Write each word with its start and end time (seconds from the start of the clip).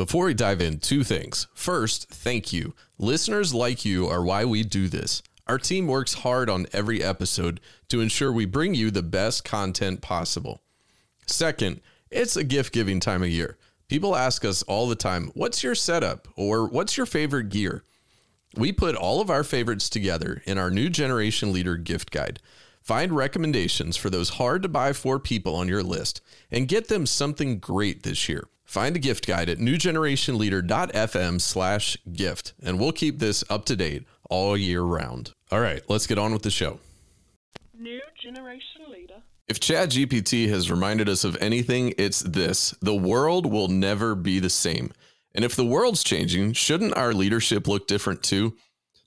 Before 0.00 0.24
we 0.24 0.32
dive 0.32 0.62
in, 0.62 0.78
two 0.78 1.04
things. 1.04 1.46
First, 1.52 2.08
thank 2.08 2.54
you. 2.54 2.72
Listeners 2.96 3.52
like 3.52 3.84
you 3.84 4.06
are 4.06 4.24
why 4.24 4.46
we 4.46 4.62
do 4.62 4.88
this. 4.88 5.22
Our 5.46 5.58
team 5.58 5.86
works 5.86 6.14
hard 6.14 6.48
on 6.48 6.66
every 6.72 7.02
episode 7.04 7.60
to 7.90 8.00
ensure 8.00 8.32
we 8.32 8.46
bring 8.46 8.74
you 8.74 8.90
the 8.90 9.02
best 9.02 9.44
content 9.44 10.00
possible. 10.00 10.62
Second, 11.26 11.82
it's 12.10 12.34
a 12.34 12.44
gift 12.44 12.72
giving 12.72 12.98
time 12.98 13.22
of 13.22 13.28
year. 13.28 13.58
People 13.88 14.16
ask 14.16 14.42
us 14.42 14.62
all 14.62 14.88
the 14.88 14.96
time, 14.96 15.32
What's 15.34 15.62
your 15.62 15.74
setup? 15.74 16.28
or 16.34 16.66
What's 16.66 16.96
your 16.96 17.04
favorite 17.04 17.50
gear? 17.50 17.84
We 18.56 18.72
put 18.72 18.96
all 18.96 19.20
of 19.20 19.28
our 19.28 19.44
favorites 19.44 19.90
together 19.90 20.40
in 20.46 20.56
our 20.56 20.70
new 20.70 20.88
Generation 20.88 21.52
Leader 21.52 21.76
gift 21.76 22.10
guide. 22.10 22.40
Find 22.80 23.12
recommendations 23.12 23.98
for 23.98 24.08
those 24.08 24.30
hard 24.30 24.62
to 24.62 24.68
buy 24.70 24.94
for 24.94 25.18
people 25.18 25.54
on 25.54 25.68
your 25.68 25.82
list 25.82 26.22
and 26.50 26.68
get 26.68 26.88
them 26.88 27.04
something 27.04 27.58
great 27.58 28.02
this 28.02 28.30
year. 28.30 28.48
Find 28.70 28.94
a 28.94 29.00
gift 29.00 29.26
guide 29.26 29.48
at 29.48 29.58
newgenerationleader.fm 29.58 31.40
slash 31.40 31.96
gift, 32.12 32.52
and 32.62 32.78
we'll 32.78 32.92
keep 32.92 33.18
this 33.18 33.42
up 33.50 33.64
to 33.64 33.74
date 33.74 34.04
all 34.30 34.56
year 34.56 34.82
round. 34.82 35.34
All 35.50 35.58
right, 35.58 35.82
let's 35.88 36.06
get 36.06 36.18
on 36.18 36.32
with 36.32 36.42
the 36.42 36.52
show. 36.52 36.78
New 37.76 38.00
generation 38.22 38.82
leader. 38.88 39.22
If 39.48 39.58
ChatGPT 39.58 40.48
has 40.50 40.70
reminded 40.70 41.08
us 41.08 41.24
of 41.24 41.36
anything, 41.40 41.94
it's 41.98 42.20
this 42.20 42.70
the 42.80 42.94
world 42.94 43.44
will 43.44 43.66
never 43.66 44.14
be 44.14 44.38
the 44.38 44.48
same. 44.48 44.92
And 45.34 45.44
if 45.44 45.56
the 45.56 45.66
world's 45.66 46.04
changing, 46.04 46.52
shouldn't 46.52 46.96
our 46.96 47.12
leadership 47.12 47.66
look 47.66 47.88
different 47.88 48.22
too? 48.22 48.54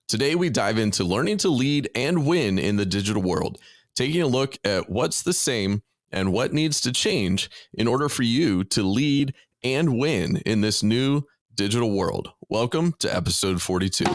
Today, 0.10 0.36
we 0.36 0.50
dive 0.50 0.78
into 0.78 1.06
learning 1.06 1.38
to 1.38 1.48
lead 1.48 1.90
and 1.96 2.28
win 2.28 2.60
in 2.60 2.76
the 2.76 2.86
digital 2.86 3.22
world, 3.22 3.62
taking 3.96 4.24
a 4.24 4.28
look 4.28 4.58
at 4.66 4.90
what's 4.90 5.22
the 5.22 5.32
same 5.32 5.84
and 6.12 6.34
what 6.34 6.52
needs 6.52 6.82
to 6.82 6.92
change 6.92 7.50
in 7.74 7.88
order 7.88 8.10
for 8.10 8.24
you 8.24 8.66
to 8.66 8.84
lead 8.84 9.34
and 9.64 9.98
win 9.98 10.38
in 10.46 10.62
this 10.62 10.84
new 10.84 11.24
digital 11.56 11.92
world. 11.92 12.32
Welcome 12.50 12.94
to 13.00 13.16
episode 13.16 13.62
42. 13.62 14.06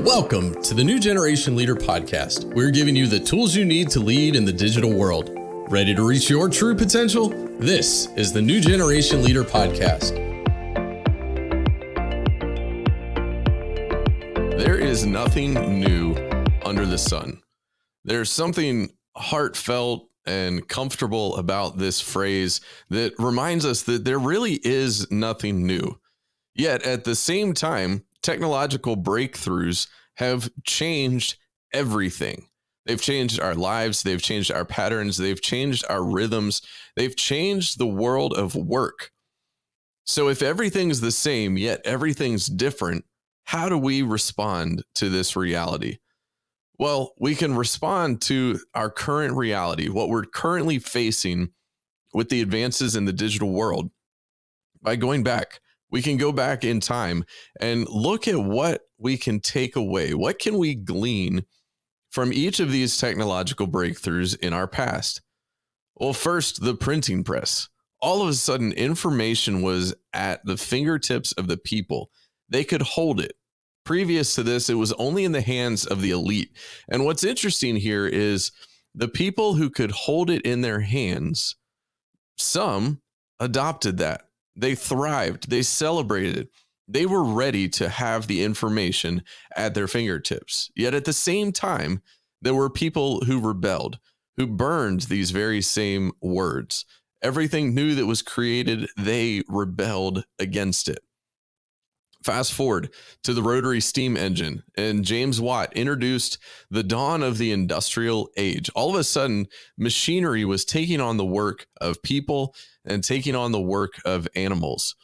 Welcome 0.00 0.60
to 0.62 0.74
the 0.74 0.82
New 0.82 0.98
Generation 0.98 1.54
Leader 1.54 1.76
Podcast. 1.76 2.52
We're 2.52 2.72
giving 2.72 2.96
you 2.96 3.06
the 3.06 3.20
tools 3.20 3.54
you 3.54 3.64
need 3.64 3.90
to 3.90 4.00
lead 4.00 4.34
in 4.34 4.44
the 4.44 4.52
digital 4.52 4.92
world. 4.92 5.30
Ready 5.70 5.94
to 5.94 6.06
reach 6.06 6.28
your 6.28 6.48
true 6.48 6.74
potential? 6.74 7.28
This 7.58 8.08
is 8.16 8.32
the 8.32 8.42
New 8.42 8.60
Generation 8.60 9.22
Leader 9.22 9.44
Podcast. 9.44 10.16
There 14.58 14.78
is 14.78 15.06
nothing 15.06 15.54
new 15.80 16.16
under 16.64 16.84
the 16.84 16.98
sun. 16.98 17.40
There's 18.04 18.30
something 18.30 18.90
heartfelt 19.16 20.08
and 20.26 20.66
comfortable 20.68 21.36
about 21.36 21.78
this 21.78 22.00
phrase 22.00 22.60
that 22.90 23.12
reminds 23.18 23.64
us 23.66 23.82
that 23.82 24.04
there 24.04 24.18
really 24.18 24.60
is 24.64 25.10
nothing 25.10 25.66
new. 25.66 25.98
Yet 26.54 26.82
at 26.84 27.04
the 27.04 27.14
same 27.14 27.52
time, 27.52 28.04
technological 28.22 28.96
breakthroughs 28.96 29.88
have 30.16 30.50
changed 30.64 31.36
everything. 31.72 32.48
They've 32.86 33.00
changed 33.00 33.40
our 33.40 33.54
lives, 33.54 34.02
they've 34.02 34.22
changed 34.22 34.52
our 34.52 34.64
patterns, 34.64 35.16
they've 35.16 35.40
changed 35.40 35.84
our 35.88 36.04
rhythms, 36.04 36.60
they've 36.96 37.16
changed 37.16 37.78
the 37.78 37.86
world 37.86 38.34
of 38.34 38.54
work. 38.54 39.10
So 40.04 40.28
if 40.28 40.42
everything's 40.42 41.00
the 41.00 41.10
same, 41.10 41.56
yet 41.56 41.80
everything's 41.84 42.46
different, 42.46 43.06
how 43.44 43.68
do 43.68 43.78
we 43.78 44.02
respond 44.02 44.84
to 44.96 45.08
this 45.08 45.34
reality? 45.34 45.98
Well, 46.78 47.14
we 47.18 47.34
can 47.34 47.54
respond 47.54 48.20
to 48.22 48.58
our 48.74 48.90
current 48.90 49.34
reality, 49.36 49.88
what 49.88 50.08
we're 50.08 50.24
currently 50.24 50.78
facing 50.78 51.50
with 52.12 52.28
the 52.28 52.40
advances 52.40 52.96
in 52.96 53.04
the 53.04 53.12
digital 53.12 53.52
world 53.52 53.90
by 54.82 54.96
going 54.96 55.22
back. 55.22 55.60
We 55.90 56.02
can 56.02 56.16
go 56.16 56.32
back 56.32 56.64
in 56.64 56.80
time 56.80 57.24
and 57.60 57.88
look 57.88 58.26
at 58.26 58.38
what 58.38 58.82
we 58.98 59.16
can 59.16 59.38
take 59.38 59.76
away. 59.76 60.14
What 60.14 60.40
can 60.40 60.58
we 60.58 60.74
glean 60.74 61.44
from 62.10 62.32
each 62.32 62.58
of 62.58 62.72
these 62.72 62.98
technological 62.98 63.68
breakthroughs 63.68 64.36
in 64.40 64.52
our 64.52 64.66
past? 64.66 65.20
Well, 65.94 66.12
first, 66.12 66.62
the 66.62 66.74
printing 66.74 67.22
press. 67.22 67.68
All 68.00 68.22
of 68.22 68.28
a 68.28 68.34
sudden, 68.34 68.72
information 68.72 69.62
was 69.62 69.94
at 70.12 70.44
the 70.44 70.56
fingertips 70.56 71.30
of 71.32 71.46
the 71.46 71.56
people. 71.56 72.10
They 72.48 72.64
could 72.64 72.82
hold 72.82 73.20
it 73.20 73.34
previous 73.84 74.34
to 74.34 74.42
this, 74.42 74.68
it 74.70 74.74
was 74.74 74.92
only 74.94 75.24
in 75.24 75.32
the 75.32 75.40
hands 75.40 75.84
of 75.86 76.00
the 76.00 76.10
elite. 76.10 76.50
And 76.88 77.04
what's 77.04 77.24
interesting 77.24 77.76
here 77.76 78.06
is 78.06 78.50
the 78.94 79.08
people 79.08 79.54
who 79.54 79.70
could 79.70 79.90
hold 79.90 80.30
it 80.30 80.42
in 80.42 80.62
their 80.62 80.80
hands, 80.80 81.56
some 82.36 83.00
adopted 83.38 83.98
that. 83.98 84.22
They 84.56 84.74
thrived, 84.74 85.50
they 85.50 85.62
celebrated 85.62 86.48
They 86.86 87.06
were 87.06 87.24
ready 87.24 87.68
to 87.70 87.88
have 87.88 88.26
the 88.26 88.42
information 88.42 89.22
at 89.56 89.74
their 89.74 89.88
fingertips. 89.88 90.70
Yet 90.76 90.94
at 90.94 91.06
the 91.06 91.12
same 91.12 91.50
time, 91.52 92.02
there 92.42 92.54
were 92.54 92.70
people 92.70 93.20
who 93.24 93.40
rebelled, 93.40 93.98
who 94.36 94.46
burned 94.46 95.02
these 95.02 95.30
very 95.30 95.62
same 95.62 96.12
words. 96.20 96.84
Everything 97.22 97.74
new 97.74 97.94
that 97.94 98.06
was 98.06 98.20
created, 98.20 98.88
they 98.98 99.42
rebelled 99.48 100.24
against 100.38 100.88
it. 100.88 101.00
Fast 102.24 102.54
forward 102.54 102.88
to 103.22 103.34
the 103.34 103.42
rotary 103.42 103.82
steam 103.82 104.16
engine, 104.16 104.62
and 104.78 105.04
James 105.04 105.42
Watt 105.42 105.76
introduced 105.76 106.38
the 106.70 106.82
dawn 106.82 107.22
of 107.22 107.36
the 107.36 107.52
industrial 107.52 108.30
age. 108.38 108.70
All 108.74 108.88
of 108.88 108.96
a 108.98 109.04
sudden, 109.04 109.46
machinery 109.76 110.42
was 110.46 110.64
taking 110.64 111.02
on 111.02 111.18
the 111.18 111.24
work 111.24 111.66
of 111.82 112.02
people 112.02 112.54
and 112.82 113.04
taking 113.04 113.34
on 113.34 113.52
the 113.52 113.60
work 113.60 114.00
of 114.06 114.26
animals. 114.34 114.96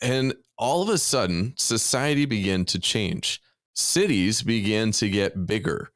And 0.00 0.34
all 0.56 0.80
of 0.80 0.88
a 0.88 0.96
sudden, 0.96 1.52
society 1.58 2.24
began 2.24 2.64
to 2.66 2.78
change. 2.78 3.38
Cities 3.74 4.40
began 4.40 4.92
to 4.92 5.10
get 5.10 5.44
bigger, 5.44 5.90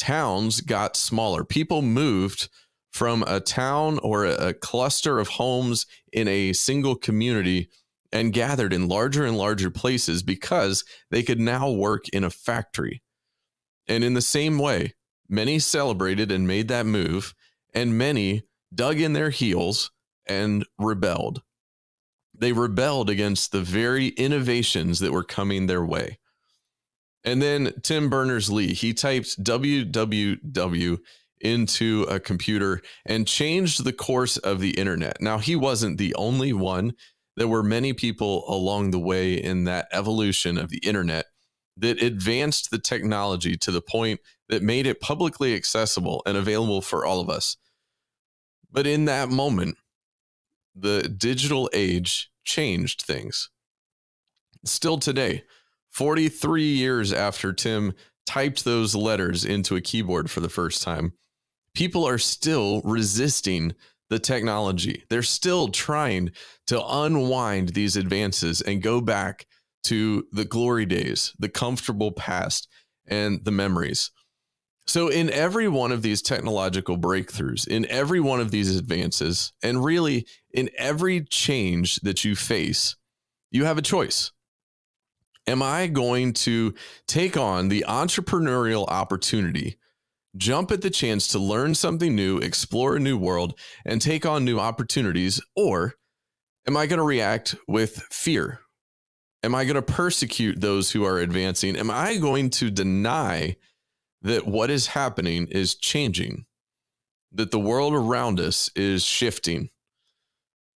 towns 0.00 0.60
got 0.60 0.96
smaller. 0.96 1.44
People 1.44 1.82
moved 1.82 2.48
from 2.90 3.22
a 3.28 3.38
town 3.38 4.00
or 4.02 4.24
a 4.24 4.54
cluster 4.54 5.20
of 5.20 5.28
homes 5.28 5.86
in 6.12 6.26
a 6.26 6.52
single 6.52 6.96
community 6.96 7.70
and 8.12 8.32
gathered 8.32 8.72
in 8.72 8.88
larger 8.88 9.24
and 9.24 9.36
larger 9.36 9.70
places 9.70 10.22
because 10.22 10.84
they 11.10 11.22
could 11.22 11.40
now 11.40 11.70
work 11.70 12.08
in 12.08 12.24
a 12.24 12.30
factory. 12.30 13.02
And 13.86 14.02
in 14.04 14.14
the 14.14 14.22
same 14.22 14.58
way, 14.58 14.94
many 15.28 15.58
celebrated 15.58 16.30
and 16.32 16.46
made 16.46 16.68
that 16.68 16.86
move, 16.86 17.34
and 17.72 17.96
many 17.96 18.42
dug 18.74 19.00
in 19.00 19.12
their 19.12 19.30
heels 19.30 19.90
and 20.26 20.66
rebelled. 20.78 21.42
They 22.36 22.52
rebelled 22.52 23.10
against 23.10 23.52
the 23.52 23.60
very 23.60 24.08
innovations 24.08 24.98
that 25.00 25.12
were 25.12 25.24
coming 25.24 25.66
their 25.66 25.84
way. 25.84 26.18
And 27.22 27.42
then 27.42 27.74
Tim 27.82 28.08
Berners 28.08 28.50
Lee, 28.50 28.72
he 28.72 28.94
typed 28.94 29.42
www 29.42 30.98
into 31.40 32.02
a 32.08 32.20
computer 32.20 32.82
and 33.06 33.26
changed 33.26 33.84
the 33.84 33.92
course 33.92 34.36
of 34.38 34.60
the 34.60 34.70
internet. 34.78 35.20
Now, 35.20 35.38
he 35.38 35.56
wasn't 35.56 35.98
the 35.98 36.14
only 36.14 36.52
one 36.52 36.94
there 37.40 37.48
were 37.48 37.62
many 37.62 37.94
people 37.94 38.44
along 38.54 38.90
the 38.90 38.98
way 38.98 39.32
in 39.32 39.64
that 39.64 39.88
evolution 39.92 40.58
of 40.58 40.68
the 40.68 40.76
internet 40.80 41.24
that 41.74 42.02
advanced 42.02 42.70
the 42.70 42.78
technology 42.78 43.56
to 43.56 43.70
the 43.70 43.80
point 43.80 44.20
that 44.50 44.62
made 44.62 44.86
it 44.86 45.00
publicly 45.00 45.54
accessible 45.54 46.20
and 46.26 46.36
available 46.36 46.82
for 46.82 47.06
all 47.06 47.18
of 47.18 47.30
us. 47.30 47.56
But 48.70 48.86
in 48.86 49.06
that 49.06 49.30
moment, 49.30 49.78
the 50.74 51.08
digital 51.08 51.70
age 51.72 52.30
changed 52.44 53.00
things. 53.00 53.48
Still 54.66 54.98
today, 54.98 55.44
43 55.88 56.64
years 56.64 57.10
after 57.10 57.54
Tim 57.54 57.94
typed 58.26 58.66
those 58.66 58.94
letters 58.94 59.46
into 59.46 59.76
a 59.76 59.80
keyboard 59.80 60.30
for 60.30 60.40
the 60.40 60.50
first 60.50 60.82
time, 60.82 61.14
people 61.74 62.06
are 62.06 62.18
still 62.18 62.82
resisting 62.82 63.74
the 64.10 64.18
technology. 64.18 65.04
They're 65.08 65.22
still 65.22 65.68
trying 65.68 66.32
to 66.66 66.84
unwind 66.84 67.70
these 67.70 67.96
advances 67.96 68.60
and 68.60 68.82
go 68.82 69.00
back 69.00 69.46
to 69.84 70.26
the 70.32 70.44
glory 70.44 70.84
days, 70.84 71.32
the 71.38 71.48
comfortable 71.48 72.12
past, 72.12 72.68
and 73.06 73.42
the 73.44 73.50
memories. 73.50 74.10
So, 74.86 75.08
in 75.08 75.30
every 75.30 75.68
one 75.68 75.92
of 75.92 76.02
these 76.02 76.20
technological 76.20 76.98
breakthroughs, 76.98 77.66
in 77.66 77.86
every 77.86 78.20
one 78.20 78.40
of 78.40 78.50
these 78.50 78.76
advances, 78.76 79.52
and 79.62 79.84
really 79.84 80.26
in 80.52 80.68
every 80.76 81.22
change 81.22 81.96
that 82.00 82.24
you 82.24 82.34
face, 82.34 82.96
you 83.52 83.64
have 83.64 83.78
a 83.78 83.82
choice. 83.82 84.32
Am 85.46 85.62
I 85.62 85.86
going 85.86 86.32
to 86.34 86.74
take 87.06 87.36
on 87.36 87.68
the 87.68 87.84
entrepreneurial 87.88 88.86
opportunity 88.88 89.78
jump 90.36 90.70
at 90.70 90.82
the 90.82 90.90
chance 90.90 91.26
to 91.28 91.38
learn 91.38 91.74
something 91.74 92.14
new, 92.14 92.38
explore 92.38 92.96
a 92.96 93.00
new 93.00 93.18
world, 93.18 93.58
and 93.84 94.00
take 94.00 94.24
on 94.24 94.44
new 94.44 94.58
opportunities? 94.58 95.40
Or 95.56 95.94
am 96.66 96.76
I 96.76 96.86
going 96.86 96.98
to 96.98 97.04
react 97.04 97.54
with 97.66 97.96
fear? 98.10 98.60
Am 99.42 99.54
I 99.54 99.64
going 99.64 99.76
to 99.76 99.82
persecute 99.82 100.60
those 100.60 100.90
who 100.90 101.04
are 101.04 101.18
advancing? 101.18 101.76
Am 101.76 101.90
I 101.90 102.16
going 102.16 102.50
to 102.50 102.70
deny 102.70 103.56
that 104.22 104.46
what 104.46 104.70
is 104.70 104.88
happening 104.88 105.46
is 105.46 105.74
changing, 105.74 106.44
that 107.32 107.50
the 107.50 107.58
world 107.58 107.94
around 107.94 108.38
us 108.38 108.70
is 108.76 109.02
shifting? 109.02 109.70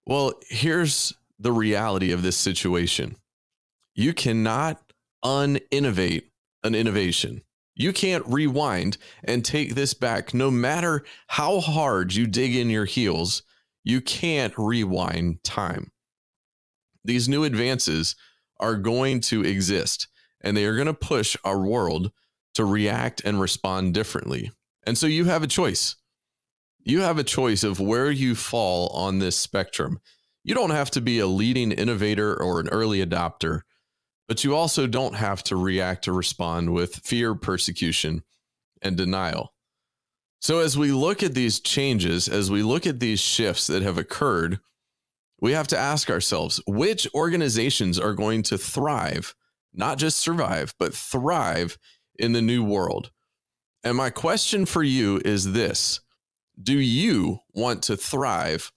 Well, 0.06 0.34
here's 0.48 1.14
the 1.38 1.52
reality 1.52 2.12
of 2.12 2.22
this 2.22 2.36
situation. 2.36 3.16
You 3.94 4.12
cannot 4.12 4.92
uninnovate 5.24 6.24
an 6.62 6.74
innovation. 6.74 7.42
You 7.80 7.94
can't 7.94 8.26
rewind 8.26 8.98
and 9.24 9.42
take 9.42 9.74
this 9.74 9.94
back. 9.94 10.34
No 10.34 10.50
matter 10.50 11.02
how 11.28 11.60
hard 11.60 12.14
you 12.14 12.26
dig 12.26 12.54
in 12.54 12.68
your 12.68 12.84
heels, 12.84 13.42
you 13.82 14.02
can't 14.02 14.52
rewind 14.58 15.42
time. 15.44 15.90
These 17.02 17.26
new 17.26 17.42
advances 17.42 18.16
are 18.58 18.76
going 18.76 19.20
to 19.22 19.42
exist 19.42 20.08
and 20.42 20.54
they 20.54 20.66
are 20.66 20.74
going 20.74 20.88
to 20.88 20.94
push 20.94 21.38
our 21.42 21.58
world 21.58 22.12
to 22.52 22.66
react 22.66 23.22
and 23.24 23.40
respond 23.40 23.94
differently. 23.94 24.50
And 24.82 24.98
so 24.98 25.06
you 25.06 25.24
have 25.24 25.42
a 25.42 25.46
choice. 25.46 25.96
You 26.80 27.00
have 27.00 27.16
a 27.16 27.24
choice 27.24 27.64
of 27.64 27.80
where 27.80 28.10
you 28.10 28.34
fall 28.34 28.88
on 28.88 29.20
this 29.20 29.38
spectrum. 29.38 30.00
You 30.44 30.54
don't 30.54 30.68
have 30.68 30.90
to 30.90 31.00
be 31.00 31.18
a 31.18 31.26
leading 31.26 31.72
innovator 31.72 32.38
or 32.38 32.60
an 32.60 32.68
early 32.68 33.02
adopter, 33.02 33.62
but 34.30 34.44
you 34.44 34.54
also 34.54 34.86
don't 34.86 35.16
have 35.16 35.42
to 35.42 35.56
react 35.56 36.06
or 36.06 36.12
respond 36.12 36.72
with 36.72 36.94
fear, 37.02 37.34
persecution, 37.34 38.22
and 38.80 38.96
denial. 38.96 39.52
So, 40.40 40.60
as 40.60 40.78
we 40.78 40.92
look 40.92 41.24
at 41.24 41.34
these 41.34 41.58
changes, 41.58 42.28
as 42.28 42.48
we 42.48 42.62
look 42.62 42.86
at 42.86 43.00
these 43.00 43.18
shifts 43.18 43.66
that 43.66 43.82
have 43.82 43.98
occurred, 43.98 44.60
we 45.40 45.50
have 45.50 45.66
to 45.66 45.76
ask 45.76 46.08
ourselves 46.08 46.60
which 46.68 47.08
organizations 47.12 47.98
are 47.98 48.14
going 48.14 48.44
to 48.44 48.56
thrive, 48.56 49.34
not 49.74 49.98
just 49.98 50.18
survive, 50.18 50.74
but 50.78 50.94
thrive 50.94 51.76
in 52.16 52.30
the 52.30 52.40
new 52.40 52.62
world. 52.62 53.10
And 53.82 53.96
my 53.96 54.10
question 54.10 54.64
for 54.64 54.84
you 54.84 55.20
is 55.24 55.54
this 55.54 56.02
Do 56.62 56.78
you 56.78 57.40
want 57.52 57.82
to 57.82 57.96
thrive, 57.96 58.70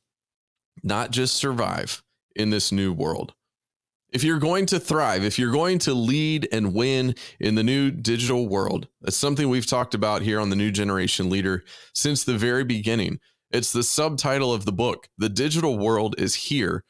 not 0.82 1.12
just 1.12 1.36
survive 1.36 2.02
in 2.36 2.50
this 2.50 2.72
new 2.72 2.92
world? 2.92 3.36
If 4.14 4.24
you're 4.24 4.40
going 4.40 4.68
to 4.68 4.80
thrive, 4.80 5.24
if 5.24 5.40
you're 5.40 5.52
going 5.52 5.80
to 5.80 5.94
lead 5.96 6.48
and 6.52 6.76
win 6.76 7.16
in 7.40 7.56
the 7.56 7.64
new 7.64 7.90
digital 7.90 8.48
world, 8.48 8.88
that's 9.02 9.18
something 9.18 9.50
we've 9.50 9.66
talked 9.66 9.96
about 9.96 10.22
here 10.22 10.40
on 10.40 10.52
the 10.52 10.56
New 10.56 10.70
Generation 10.70 11.32
Leader 11.32 11.64
since 11.96 12.24
the 12.24 12.38
very 12.38 12.64
beginning. 12.64 13.20
It's 13.50 13.74
the 13.74 13.82
subtitle 13.82 14.54
of 14.54 14.66
the 14.66 14.72
book. 14.72 15.10
The 15.18 15.30
digital 15.30 15.80
world 15.80 16.14
is 16.20 16.36
here, 16.36 16.84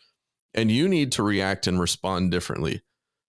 and 0.53 0.69
you 0.69 0.89
need 0.89 1.13
to 1.13 1.23
react 1.23 1.65
and 1.65 1.79
respond 1.79 2.29
differently. 2.31 2.81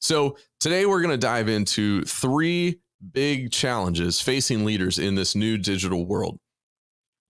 So, 0.02 0.38
today 0.60 0.88
we're 0.88 1.02
going 1.02 1.12
to 1.12 1.18
dive 1.18 1.48
into 1.48 2.04
three 2.04 2.82
big 3.12 3.52
challenges 3.52 4.20
facing 4.20 4.66
leaders 4.66 4.98
in 4.98 5.14
this 5.14 5.36
new 5.36 5.56
digital 5.58 6.08
world. 6.08 6.40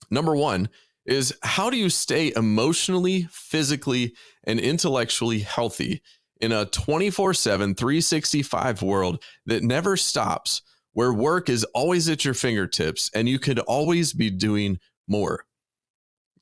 Number 0.09 0.33
one 0.33 0.69
is 1.05 1.35
how 1.43 1.69
do 1.69 1.75
you 1.75 1.89
stay 1.89 2.31
emotionally, 2.37 3.27
physically, 3.31 4.15
and 4.45 4.61
intellectually 4.61 5.39
healthy 5.39 6.01
in 6.43 6.51
a 6.51 6.65
24 6.65 7.33
7, 7.33 7.73
365 7.73 8.81
world 8.81 9.23
that 9.45 9.63
never 9.63 9.95
stops, 9.95 10.61
where 10.91 11.13
work 11.13 11.47
is 11.49 11.63
always 11.73 12.09
at 12.09 12.25
your 12.25 12.33
fingertips 12.33 13.09
and 13.15 13.29
you 13.29 13.39
could 13.39 13.59
always 13.59 14.11
be 14.11 14.29
doing 14.29 14.77
more. 15.07 15.45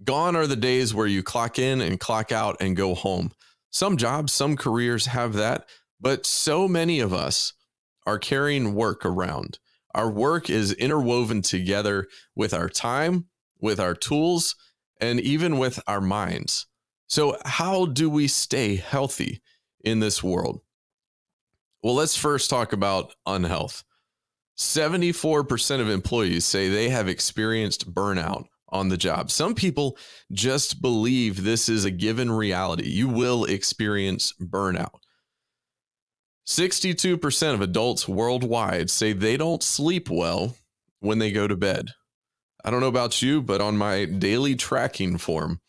Gone 0.03 0.35
are 0.35 0.47
the 0.47 0.55
days 0.55 0.91
where 0.91 1.05
you 1.05 1.21
clock 1.21 1.59
in 1.59 1.81
and 1.81 1.99
clock 1.99 2.31
out 2.31 2.57
and 2.59 2.75
go 2.75 2.95
home. 2.95 3.31
Some 3.69 3.95
jobs, 3.95 4.33
some 4.33 4.57
careers 4.57 5.05
have 5.05 5.33
that, 5.33 5.69
but 5.99 6.25
so 6.25 6.67
many 6.67 6.99
of 6.99 7.13
us 7.13 7.53
are 8.07 8.17
carrying 8.17 8.73
work 8.73 9.05
around. 9.05 9.59
Our 9.93 10.09
work 10.09 10.49
is 10.49 10.73
interwoven 10.73 11.43
together 11.43 12.07
with 12.35 12.55
our 12.55 12.69
time, 12.69 13.27
with 13.59 13.79
our 13.79 13.93
tools, 13.93 14.55
and 14.99 15.19
even 15.19 15.59
with 15.59 15.79
our 15.85 16.01
minds. 16.01 16.65
So, 17.07 17.37
how 17.45 17.85
do 17.85 18.09
we 18.09 18.27
stay 18.27 18.77
healthy? 18.77 19.41
In 19.83 19.99
this 19.99 20.23
world? 20.23 20.61
Well, 21.83 21.95
let's 21.95 22.15
first 22.15 22.49
talk 22.49 22.73
about 22.73 23.13
unhealth. 23.25 23.83
74% 24.57 25.79
of 25.79 25.89
employees 25.89 26.45
say 26.45 26.69
they 26.69 26.89
have 26.89 27.07
experienced 27.07 27.93
burnout 27.93 28.45
on 28.69 28.89
the 28.89 28.97
job. 28.97 29.31
Some 29.31 29.55
people 29.55 29.97
just 30.31 30.81
believe 30.81 31.43
this 31.43 31.67
is 31.67 31.85
a 31.85 31.91
given 31.91 32.31
reality. 32.31 32.87
You 32.87 33.09
will 33.09 33.45
experience 33.45 34.33
burnout. 34.39 34.99
62% 36.47 37.53
of 37.53 37.61
adults 37.61 38.07
worldwide 38.07 38.89
say 38.89 39.13
they 39.13 39.37
don't 39.37 39.63
sleep 39.63 40.09
well 40.09 40.55
when 40.99 41.19
they 41.19 41.31
go 41.31 41.47
to 41.47 41.55
bed. 41.55 41.89
I 42.63 42.69
don't 42.69 42.81
know 42.81 42.87
about 42.87 43.21
you, 43.21 43.41
but 43.41 43.61
on 43.61 43.77
my 43.77 44.05
daily 44.05 44.55
tracking 44.55 45.17
form, 45.17 45.59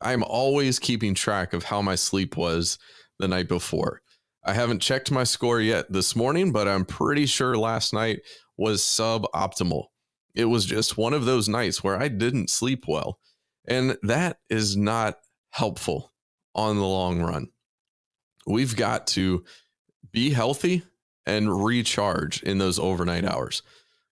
I'm 0.00 0.24
always 0.24 0.78
keeping 0.78 1.14
track 1.14 1.52
of 1.52 1.64
how 1.64 1.82
my 1.82 1.94
sleep 1.94 2.36
was 2.36 2.78
the 3.20 3.28
night 3.28 3.48
before. 3.48 4.02
I 4.44 4.54
haven't 4.54 4.80
checked 4.80 5.10
my 5.10 5.24
score 5.24 5.60
yet 5.60 5.92
this 5.92 6.16
morning, 6.16 6.50
but 6.50 6.66
I'm 6.66 6.84
pretty 6.84 7.26
sure 7.26 7.56
last 7.56 7.92
night 7.92 8.20
was 8.56 8.82
suboptimal. 8.82 9.86
It 10.34 10.46
was 10.46 10.64
just 10.64 10.96
one 10.96 11.12
of 11.12 11.24
those 11.24 11.48
nights 11.48 11.84
where 11.84 12.00
I 12.00 12.08
didn't 12.08 12.50
sleep 12.50 12.84
well. 12.88 13.18
And 13.66 13.98
that 14.02 14.38
is 14.48 14.76
not 14.76 15.18
helpful 15.50 16.12
on 16.54 16.76
the 16.76 16.86
long 16.86 17.20
run. 17.20 17.48
We've 18.46 18.74
got 18.74 19.06
to 19.08 19.44
be 20.10 20.30
healthy 20.30 20.82
and 21.26 21.64
recharge 21.64 22.42
in 22.42 22.58
those 22.58 22.78
overnight 22.78 23.24
hours. 23.24 23.62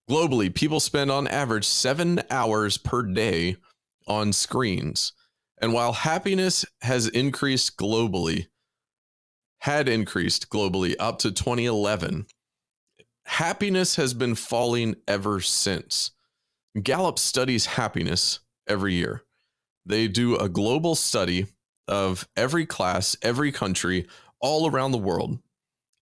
Globally, 0.08 0.54
people 0.54 0.80
spend 0.80 1.10
on 1.10 1.26
average 1.26 1.66
seven 1.66 2.22
hours 2.30 2.78
per 2.78 3.02
day 3.02 3.56
on 4.06 4.32
screens. 4.32 5.12
And 5.60 5.72
while 5.72 5.92
happiness 5.92 6.64
has 6.82 7.08
increased 7.08 7.76
globally, 7.76 8.46
had 9.60 9.88
increased 9.88 10.50
globally 10.50 10.94
up 10.98 11.18
to 11.20 11.30
2011. 11.30 12.26
Happiness 13.24 13.96
has 13.96 14.14
been 14.14 14.34
falling 14.34 14.96
ever 15.06 15.40
since. 15.40 16.12
Gallup 16.82 17.18
studies 17.18 17.66
happiness 17.66 18.40
every 18.66 18.94
year. 18.94 19.22
They 19.84 20.08
do 20.08 20.36
a 20.36 20.48
global 20.48 20.94
study 20.94 21.46
of 21.86 22.28
every 22.36 22.66
class, 22.66 23.16
every 23.22 23.50
country, 23.50 24.06
all 24.40 24.70
around 24.70 24.92
the 24.92 24.98
world, 24.98 25.38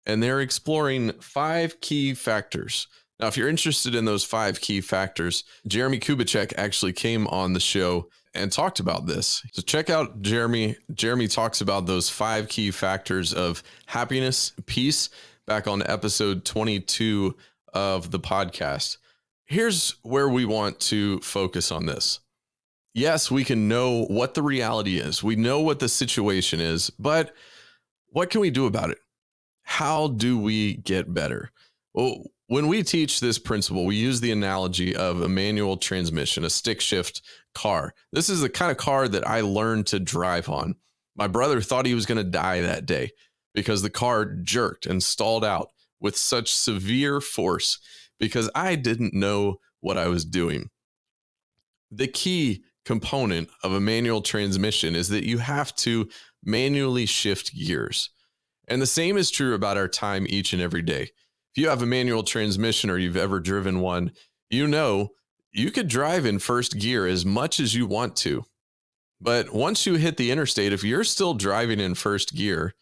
and 0.05 0.23
they're 0.23 0.41
exploring 0.41 1.13
five 1.21 1.81
key 1.81 2.15
factors. 2.15 2.89
Now, 3.19 3.29
if 3.29 3.37
you're 3.37 3.49
interested 3.49 3.95
in 3.95 4.05
those 4.05 4.25
five 4.25 4.61
key 4.61 4.81
factors, 4.81 5.45
Jeremie 5.67 6.01
Kubicek 6.01 6.53
actually 6.57 6.93
came 6.93 7.27
on 7.29 7.55
the 7.55 7.61
show 7.61 8.09
and 8.37 8.53
talked 8.53 8.81
about 8.81 9.07
this. 9.07 9.43
So 9.53 9.63
check 9.63 9.91
out 9.91 10.23
Jeremie. 10.23 10.77
Jeremie 10.93 11.29
talks 11.29 11.61
about 11.61 11.87
those 11.87 12.09
five 12.09 12.49
key 12.49 12.71
factors 12.71 13.33
of 13.33 13.63
happiness, 13.87 14.53
peace, 14.67 15.11
back 15.47 15.67
on 15.67 15.83
episode 15.87 16.45
22 16.45 17.35
of 17.73 18.11
the 18.11 18.21
podcast. 18.21 18.99
Here's 19.45 19.97
where 20.03 20.29
we 20.29 20.45
want 20.45 20.81
to 20.81 21.21
focus 21.21 21.71
on 21.71 21.87
this. 21.87 22.21
Yes, 22.95 23.31
we 23.31 23.45
can 23.45 23.69
know 23.69 24.05
what 24.07 24.35
the 24.35 24.43
reality 24.43 24.99
is. 24.99 25.23
We 25.23 25.37
know 25.37 25.61
what 25.61 25.79
the 25.79 25.89
situation 25.89 26.61
is, 26.61 26.91
but 26.91 27.35
what 28.09 28.31
can 28.31 28.41
we 28.41 28.51
do 28.51 28.67
about 28.67 28.91
it? 28.91 28.99
How 29.63 30.09
do 30.09 30.39
we 30.39 30.75
get 30.77 31.13
better? 31.13 31.51
Well, 31.93 32.25
when 32.49 32.69
we 32.69 32.83
teach 32.83 33.21
this 33.21 33.39
principle, 33.39 33.85
we 33.85 33.97
use 33.97 34.21
the 34.21 34.33
analogy 34.33 34.95
of 34.95 35.21
a 35.21 35.29
manual 35.29 35.77
transmission, 35.77 36.45
a 36.45 36.51
stick 36.51 36.81
shift 36.81 37.21
car. 37.57 37.95
This 38.13 38.29
is 38.29 38.41
the 38.43 38.51
kind 38.51 38.71
of 38.71 38.77
car 38.77 39.09
that 39.09 39.27
I 39.27 39.41
learned 39.41 39.87
to 39.89 39.99
drive 39.99 40.49
on. 40.49 40.75
My 41.17 41.27
brother 41.27 41.61
thought 41.61 41.87
he 41.87 41.95
was 41.95 42.07
going 42.07 42.19
to 42.19 42.31
die 42.31 42.61
that 42.61 42.85
day 42.85 43.13
because 43.55 43.81
the 43.81 43.91
car 43.91 44.27
jerked 44.27 44.85
and 44.85 45.03
stalled 45.03 45.45
out 45.45 45.71
with 45.99 46.17
such 46.17 46.53
severe 46.53 47.21
force 47.21 47.79
because 48.21 48.51
I 48.55 48.75
didn't 48.75 49.15
know 49.15 49.57
what 49.81 49.97
I 49.97 50.09
was 50.09 50.25
doing. 50.27 50.69
The 51.91 52.09
key 52.09 52.63
component 52.85 53.49
of 53.63 53.73
a 53.73 53.81
manual 53.81 54.21
transmission 54.21 54.95
is 54.95 55.09
that 55.09 55.25
you 55.25 55.39
have 55.39 55.75
to 55.77 56.09
manually 56.45 57.07
shift 57.07 57.55
gears. 57.55 58.11
And 58.69 58.83
the 58.83 58.87
same 58.87 59.17
is 59.17 59.31
true 59.31 59.55
about 59.55 59.79
our 59.79 59.89
time 59.89 60.27
each 60.29 60.53
and 60.53 60.61
every 60.61 60.83
day 60.83 61.11
if 61.57 61.63
you 61.63 61.71
have 61.71 61.81
a 61.81 61.87
manual 61.87 62.23
transmission 62.23 62.91
or 62.91 62.99
you've 62.99 63.17
ever 63.17 63.41
driven 63.41 63.81
one, 63.81 64.13
you 64.51 64.67
know 64.67 65.13
you 65.57 65.71
could 65.71 65.89
drive 65.89 66.27
in 66.27 66.39
first 66.39 66.79
gear 66.79 67.07
as 67.07 67.25
much 67.25 67.59
as 67.59 67.75
you 67.75 67.87
want 67.87 68.15
to. 68.15 68.45
But 69.21 69.55
once 69.55 69.87
you 69.87 69.95
hit 69.95 70.19
the 70.19 70.31
interstate, 70.31 70.73
if 70.75 70.85
you're 70.85 71.03
still 71.03 71.33
driving 71.33 71.81
in 71.81 71.95
first 71.95 72.35
gear, 72.35 72.75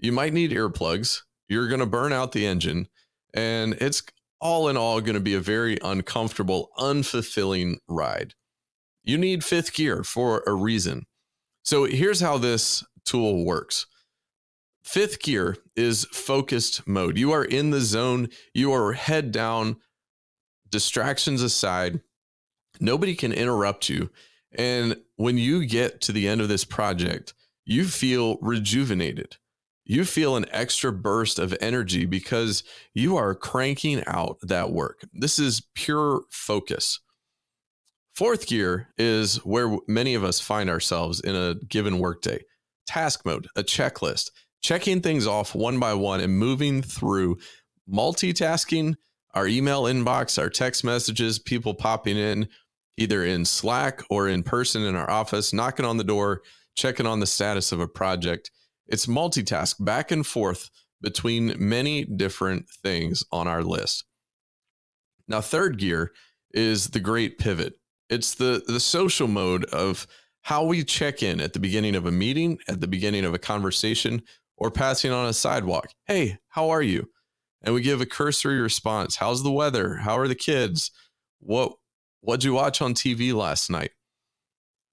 you 0.00 0.10
might 0.10 0.32
need 0.32 0.50
earplugs. 0.50 1.22
You're 1.48 1.68
going 1.68 1.80
to 1.80 1.86
burn 1.86 2.12
out 2.12 2.32
the 2.32 2.44
engine. 2.44 2.88
And 3.32 3.74
it's 3.74 4.02
all 4.40 4.68
in 4.68 4.76
all 4.76 5.00
going 5.00 5.14
to 5.14 5.20
be 5.20 5.34
a 5.34 5.40
very 5.40 5.78
uncomfortable, 5.82 6.70
unfulfilling 6.76 7.76
ride. 7.86 8.34
You 9.04 9.16
need 9.16 9.44
fifth 9.44 9.72
gear 9.72 10.02
for 10.02 10.42
a 10.44 10.54
reason. 10.54 11.06
So 11.62 11.84
here's 11.84 12.20
how 12.20 12.38
this 12.38 12.84
tool 13.04 13.44
works 13.44 13.86
Fifth 14.82 15.20
gear 15.20 15.56
is 15.76 16.06
focused 16.06 16.86
mode. 16.88 17.16
You 17.16 17.30
are 17.30 17.44
in 17.44 17.70
the 17.70 17.80
zone, 17.80 18.28
you 18.54 18.72
are 18.72 18.94
head 18.94 19.30
down, 19.30 19.76
distractions 20.68 21.42
aside. 21.42 22.00
Nobody 22.80 23.14
can 23.14 23.32
interrupt 23.32 23.88
you. 23.88 24.10
And 24.56 24.96
when 25.16 25.38
you 25.38 25.66
get 25.66 26.00
to 26.02 26.12
the 26.12 26.28
end 26.28 26.40
of 26.40 26.48
this 26.48 26.64
project, 26.64 27.34
you 27.64 27.84
feel 27.84 28.38
rejuvenated. 28.40 29.36
You 29.84 30.04
feel 30.04 30.36
an 30.36 30.46
extra 30.50 30.92
burst 30.92 31.38
of 31.38 31.56
energy 31.60 32.04
because 32.04 32.62
you 32.94 33.16
are 33.16 33.34
cranking 33.34 34.02
out 34.06 34.38
that 34.42 34.70
work. 34.70 35.00
This 35.12 35.38
is 35.38 35.62
pure 35.74 36.22
focus. 36.30 37.00
Fourth 38.14 38.46
gear 38.46 38.88
is 38.98 39.36
where 39.46 39.78
many 39.86 40.14
of 40.14 40.24
us 40.24 40.40
find 40.40 40.68
ourselves 40.68 41.20
in 41.20 41.36
a 41.36 41.54
given 41.68 41.98
workday 41.98 42.40
task 42.86 43.24
mode, 43.24 43.48
a 43.54 43.62
checklist, 43.62 44.30
checking 44.62 45.00
things 45.00 45.26
off 45.26 45.54
one 45.54 45.78
by 45.78 45.94
one 45.94 46.20
and 46.20 46.38
moving 46.38 46.82
through 46.82 47.38
multitasking, 47.88 48.94
our 49.34 49.46
email 49.46 49.84
inbox, 49.84 50.40
our 50.40 50.48
text 50.48 50.84
messages, 50.84 51.38
people 51.38 51.74
popping 51.74 52.16
in 52.16 52.48
either 52.98 53.24
in 53.24 53.44
Slack 53.44 54.02
or 54.10 54.28
in 54.28 54.42
person 54.42 54.82
in 54.82 54.96
our 54.96 55.08
office, 55.08 55.52
knocking 55.52 55.86
on 55.86 55.96
the 55.96 56.04
door, 56.04 56.42
checking 56.74 57.06
on 57.06 57.20
the 57.20 57.26
status 57.26 57.72
of 57.72 57.80
a 57.80 57.88
project. 57.88 58.50
It's 58.86 59.06
multitask 59.06 59.76
back 59.84 60.10
and 60.10 60.26
forth 60.26 60.68
between 61.00 61.54
many 61.58 62.04
different 62.04 62.68
things 62.68 63.22
on 63.30 63.46
our 63.46 63.62
list. 63.62 64.04
Now, 65.28 65.40
third 65.40 65.78
gear 65.78 66.12
is 66.52 66.88
the 66.88 67.00
great 67.00 67.38
pivot. 67.38 67.74
It's 68.08 68.34
the, 68.34 68.62
the 68.66 68.80
social 68.80 69.28
mode 69.28 69.64
of 69.66 70.06
how 70.42 70.64
we 70.64 70.82
check 70.82 71.22
in 71.22 71.40
at 71.40 71.52
the 71.52 71.60
beginning 71.60 71.94
of 71.94 72.06
a 72.06 72.10
meeting, 72.10 72.58
at 72.68 72.80
the 72.80 72.88
beginning 72.88 73.24
of 73.24 73.34
a 73.34 73.38
conversation, 73.38 74.22
or 74.56 74.70
passing 74.70 75.12
on 75.12 75.26
a 75.26 75.32
sidewalk. 75.32 75.90
Hey, 76.06 76.38
how 76.48 76.70
are 76.70 76.82
you? 76.82 77.10
And 77.62 77.74
we 77.74 77.82
give 77.82 78.00
a 78.00 78.06
cursory 78.06 78.60
response. 78.60 79.16
How's 79.16 79.42
the 79.42 79.52
weather? 79.52 79.96
How 79.96 80.18
are 80.18 80.26
the 80.26 80.34
kids? 80.34 80.90
What 81.38 81.74
what'd 82.20 82.44
you 82.44 82.54
watch 82.54 82.80
on 82.80 82.94
TV 82.94 83.32
last 83.34 83.70
night? 83.70 83.90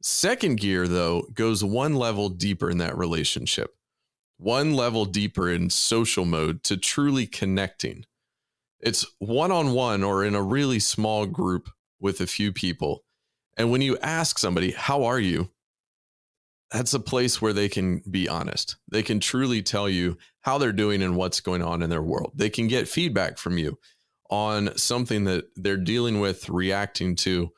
Second 0.01 0.60
gear, 0.60 0.88
though, 0.88 1.24
goes 1.34 1.63
one 1.63 1.96
level 1.96 2.29
deeper 2.29 2.70
in 2.70 2.77
that 2.77 2.98
relationship, 2.98 3.75
one 4.38 4.75
level 4.75 5.05
deeper 5.05 5.50
in 5.50 5.70
social 5.70 6.25
mode 6.25 6.63
to 6.63 6.77
truly 6.77 7.25
connecting. 7.25 8.05
It's 8.79 9.05
one 9.20 9.51
on 9.51 9.74
one 9.74 10.03
or 10.03 10.24
in 10.24 10.36
a 10.36 10.44
really 10.44 10.79
small 10.79 11.25
group 11.25 11.70
with 12.00 12.22
a 12.22 12.27
few 12.27 12.51
people. 12.51 13.03
And 13.58 13.72
when 13.72 13.82
you 13.82 13.98
ask 14.00 14.38
somebody, 14.38 14.72
How 14.72 15.05
are 15.05 15.20
you? 15.20 15.50
that's 16.72 16.94
a 16.94 17.00
place 17.00 17.41
where 17.41 17.53
they 17.53 17.70
can 17.70 18.01
be 18.10 18.27
honest. 18.27 18.75
They 18.91 19.03
can 19.03 19.20
truly 19.20 19.62
tell 19.62 19.88
you 19.88 20.17
how 20.41 20.58
they're 20.58 20.74
doing 20.74 21.01
and 21.01 21.15
what's 21.15 21.39
going 21.39 21.62
on 21.62 21.82
in 21.82 21.89
their 21.89 22.01
world. 22.01 22.34
They 22.36 22.50
can 22.50 22.67
get 22.67 22.88
feedback 22.89 23.38
from 23.38 23.58
you 23.58 23.77
on 24.29 24.75
something 24.77 25.25
that 25.25 25.46
they're 25.55 25.77
dealing 25.77 26.20
with, 26.20 26.50
reacting 26.50 27.15
to 27.17 27.51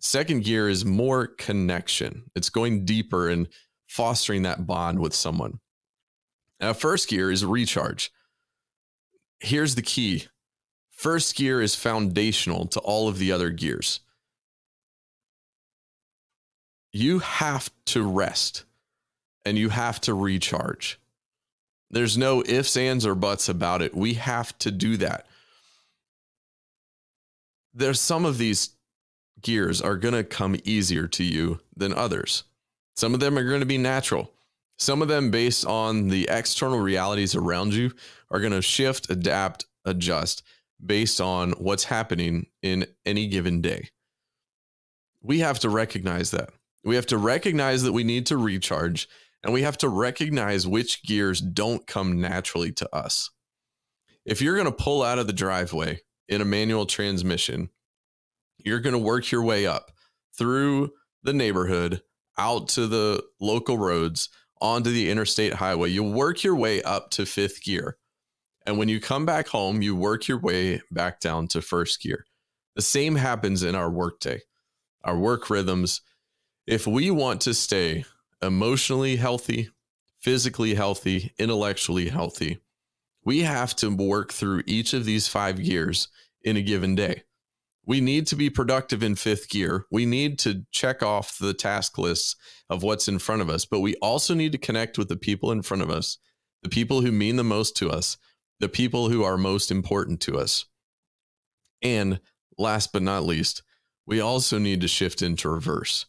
Second 0.00 0.44
gear 0.44 0.68
is 0.68 0.84
more 0.84 1.26
connection. 1.26 2.24
It's 2.34 2.48
going 2.48 2.86
deeper 2.86 3.28
and 3.28 3.46
fostering 3.86 4.42
that 4.42 4.66
bond 4.66 4.98
with 4.98 5.14
someone. 5.14 5.60
Now, 6.58 6.72
first 6.72 7.08
gear 7.08 7.30
is 7.30 7.44
recharge. 7.44 8.10
Here's 9.40 9.74
the 9.74 9.82
key 9.82 10.26
first 10.90 11.34
gear 11.36 11.62
is 11.62 11.74
foundational 11.74 12.66
to 12.66 12.80
all 12.80 13.08
of 13.08 13.18
the 13.18 13.32
other 13.32 13.50
gears. 13.50 14.00
You 16.92 17.20
have 17.20 17.70
to 17.86 18.02
rest 18.02 18.64
and 19.44 19.58
you 19.58 19.68
have 19.68 20.00
to 20.02 20.14
recharge. 20.14 20.98
There's 21.90 22.18
no 22.18 22.42
ifs, 22.46 22.76
ands, 22.76 23.06
or 23.06 23.14
buts 23.14 23.48
about 23.48 23.82
it. 23.82 23.94
We 23.94 24.14
have 24.14 24.56
to 24.58 24.70
do 24.70 24.96
that. 24.98 25.26
There's 27.72 28.00
some 28.00 28.24
of 28.24 28.38
these 28.38 28.70
gears 29.40 29.80
are 29.80 29.96
going 29.96 30.14
to 30.14 30.24
come 30.24 30.56
easier 30.64 31.06
to 31.08 31.24
you 31.24 31.60
than 31.76 31.94
others. 31.94 32.44
Some 32.96 33.14
of 33.14 33.20
them 33.20 33.38
are 33.38 33.44
going 33.44 33.60
to 33.60 33.66
be 33.66 33.78
natural. 33.78 34.32
Some 34.78 35.02
of 35.02 35.08
them, 35.08 35.30
based 35.30 35.66
on 35.66 36.08
the 36.08 36.28
external 36.30 36.78
realities 36.78 37.34
around 37.34 37.74
you, 37.74 37.92
are 38.30 38.40
going 38.40 38.52
to 38.52 38.62
shift, 38.62 39.10
adapt, 39.10 39.66
adjust 39.84 40.42
based 40.84 41.20
on 41.20 41.52
what's 41.52 41.84
happening 41.84 42.46
in 42.62 42.86
any 43.04 43.26
given 43.26 43.60
day. 43.60 43.90
We 45.22 45.40
have 45.40 45.58
to 45.60 45.68
recognize 45.68 46.30
that. 46.30 46.50
We 46.82 46.94
have 46.94 47.06
to 47.06 47.18
recognize 47.18 47.82
that 47.82 47.92
we 47.92 48.04
need 48.04 48.24
to 48.26 48.38
recharge, 48.38 49.06
and 49.42 49.52
we 49.52 49.62
have 49.62 49.76
to 49.78 49.88
recognize 49.88 50.66
which 50.66 51.02
gears 51.02 51.40
don't 51.40 51.86
come 51.86 52.20
naturally 52.20 52.72
to 52.72 52.94
us. 52.94 53.30
If 54.24 54.40
you're 54.40 54.56
going 54.56 54.66
to 54.66 54.72
pull 54.72 55.02
out 55.02 55.18
of 55.18 55.26
the 55.26 55.32
driveway 55.34 56.00
in 56.30 56.40
a 56.40 56.46
manual 56.46 56.86
transmission, 56.86 57.68
you're 58.56 58.80
going 58.80 58.94
to 58.94 58.98
work 58.98 59.30
your 59.30 59.42
way 59.42 59.66
up 59.66 59.90
through 60.32 60.92
the 61.22 61.32
neighborhood, 61.32 62.02
out 62.38 62.68
to 62.68 62.86
the 62.86 63.22
local 63.40 63.76
roads, 63.76 64.30
onto 64.60 64.90
the 64.90 65.10
interstate 65.10 65.54
highway. 65.54 65.90
You 65.90 66.04
work 66.04 66.44
your 66.44 66.54
way 66.54 66.82
up 66.82 67.10
to 67.10 67.26
fifth 67.26 67.62
gear. 67.62 67.96
And 68.66 68.78
when 68.78 68.88
you 68.88 69.00
come 69.00 69.26
back 69.26 69.48
home, 69.48 69.82
you 69.82 69.96
work 69.96 70.28
your 70.28 70.38
way 70.38 70.80
back 70.90 71.18
down 71.20 71.48
to 71.48 71.60
first 71.60 72.00
gear. 72.00 72.26
The 72.76 72.82
same 72.82 73.16
happens 73.16 73.62
in 73.62 73.74
our 73.74 73.90
workday, 73.90 74.42
our 75.02 75.18
work 75.18 75.50
rhythms. 75.50 76.02
If 76.66 76.86
we 76.86 77.10
want 77.10 77.40
to 77.42 77.54
stay 77.54 78.04
emotionally 78.40 79.16
healthy, 79.16 79.70
physically 80.20 80.74
healthy, 80.74 81.32
intellectually 81.38 82.10
healthy, 82.10 82.60
we 83.24 83.40
have 83.40 83.76
to 83.76 83.90
work 83.90 84.32
through 84.32 84.62
each 84.66 84.92
of 84.92 85.04
these 85.04 85.28
five 85.28 85.62
gears 85.62 86.08
in 86.42 86.56
a 86.56 86.62
given 86.62 86.94
day 86.94 87.22
we 87.90 88.00
need 88.00 88.26
to 88.28 88.36
be 88.36 88.50
productive 88.50 89.02
in 89.02 89.16
fifth 89.16 89.48
gear. 89.48 89.84
We 89.90 90.06
need 90.06 90.38
to 90.40 90.64
check 90.70 91.02
off 91.02 91.38
the 91.38 91.54
task 91.54 91.98
lists 91.98 92.36
of 92.68 92.84
what's 92.84 93.08
in 93.08 93.18
front 93.18 93.42
of 93.42 93.50
us, 93.50 93.64
but 93.64 93.80
we 93.80 93.96
also 93.96 94.32
need 94.32 94.52
to 94.52 94.58
connect 94.58 94.96
with 94.96 95.08
the 95.08 95.16
people 95.16 95.50
in 95.50 95.62
front 95.62 95.82
of 95.82 95.90
us, 95.90 96.18
the 96.62 96.68
people 96.68 97.00
who 97.00 97.10
mean 97.10 97.34
the 97.34 97.42
most 97.42 97.76
to 97.78 97.90
us, 97.90 98.16
the 98.60 98.68
people 98.68 99.08
who 99.08 99.24
are 99.24 99.36
most 99.36 99.72
important 99.72 100.20
to 100.20 100.38
us. 100.38 100.66
And 101.82 102.20
last 102.58 102.92
but 102.92 103.02
not 103.02 103.24
least, 103.24 103.64
we 104.06 104.20
also 104.20 104.58
need 104.58 104.80
to 104.82 104.88
shift 104.88 105.20
into 105.20 105.48
reverse. 105.48 106.06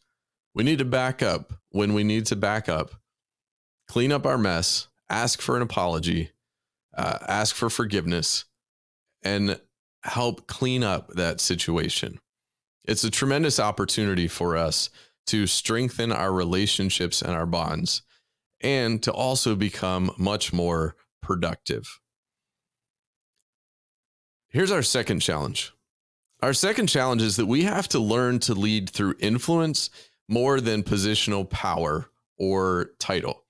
We 0.54 0.64
need 0.64 0.78
to 0.78 0.86
back 0.86 1.24
up 1.24 1.54
when 1.70 1.96
we 1.96 2.04
need 2.04 2.28
to 2.28 2.36
back 2.36 2.70
up, 2.70 2.92
clean 3.88 4.12
up 4.12 4.28
our 4.28 4.38
mess, 4.38 4.88
ask 5.10 5.42
for 5.42 5.56
an 5.56 5.64
apology, 5.64 6.30
uh, 6.96 7.20
ask 7.28 7.56
for 7.56 7.70
forgiveness, 7.70 8.46
and 9.24 9.60
help 10.04 10.48
clean 10.48 10.84
up 10.84 11.10
that 11.10 11.40
situation. 11.40 12.20
It's 12.84 13.04
a 13.04 13.12
tremendous 13.12 13.60
opportunity 13.60 14.28
for 14.28 14.58
us 14.58 14.90
to 15.28 15.46
strengthen 15.48 16.12
our 16.12 16.32
relationships 16.34 17.22
and 17.22 17.32
our 17.32 17.46
bonds 17.46 18.02
and 18.60 19.02
to 19.04 19.12
also 19.12 19.56
become 19.56 20.12
much 20.18 20.52
more 20.52 20.96
productive. 21.22 22.00
Here's 24.50 24.72
our 24.72 24.82
second 24.82 25.20
challenge. 25.20 25.72
Our 26.42 26.54
second 26.54 26.88
challenge 26.88 27.22
is 27.22 27.36
that 27.38 27.46
we 27.46 27.64
have 27.64 27.88
to 27.90 28.00
learn 28.00 28.40
to 28.40 28.54
lead 28.54 28.90
through 28.90 29.16
influence 29.20 29.90
more 30.28 30.60
than 30.60 30.84
positional 30.84 31.48
power 31.50 32.10
or 32.38 32.92
title. 33.00 33.46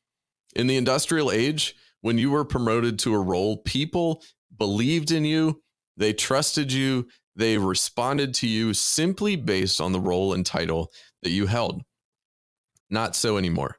In 0.56 0.68
the 0.68 0.76
industrial 0.76 1.32
age, 1.32 1.76
when 2.02 2.18
you 2.18 2.32
were 2.32 2.46
promoted 2.46 3.00
to 3.00 3.14
a 3.14 3.20
role, 3.20 3.58
people 3.58 4.24
believed 4.58 5.12
in 5.12 5.26
you 5.26 5.62
they 5.98 6.14
trusted 6.14 6.72
you. 6.72 7.08
They 7.36 7.58
responded 7.58 8.34
to 8.36 8.48
you 8.48 8.74
simply 8.74 9.36
based 9.36 9.80
on 9.80 9.92
the 9.92 10.00
role 10.00 10.34
and 10.34 10.46
title 10.46 10.92
that 11.24 11.30
you 11.30 11.46
held. 11.46 11.84
Not 12.90 13.16
so 13.16 13.38
anymore. 13.38 13.78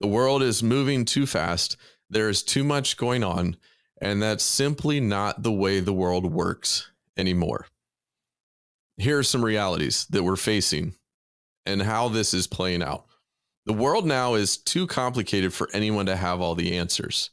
The 0.00 0.06
world 0.06 0.42
is 0.42 0.62
moving 0.62 1.04
too 1.04 1.26
fast. 1.26 1.76
There 2.08 2.28
is 2.28 2.42
too 2.42 2.64
much 2.64 2.96
going 2.96 3.24
on. 3.24 3.56
And 4.00 4.22
that's 4.22 4.44
simply 4.44 5.00
not 5.00 5.42
the 5.42 5.52
way 5.52 5.80
the 5.80 5.92
world 5.92 6.30
works 6.32 6.90
anymore. 7.16 7.66
Here 8.98 9.18
are 9.18 9.24
some 9.24 9.44
realities 9.44 10.06
that 10.10 10.22
we're 10.22 10.36
facing 10.36 10.94
and 11.64 11.82
how 11.82 12.08
this 12.08 12.32
is 12.32 12.46
playing 12.46 12.82
out. 12.82 13.06
The 13.64 13.72
world 13.72 14.06
now 14.06 14.34
is 14.34 14.56
too 14.56 14.86
complicated 14.86 15.52
for 15.52 15.68
anyone 15.72 16.06
to 16.06 16.16
have 16.16 16.40
all 16.40 16.54
the 16.54 16.76
answers. 16.76 17.30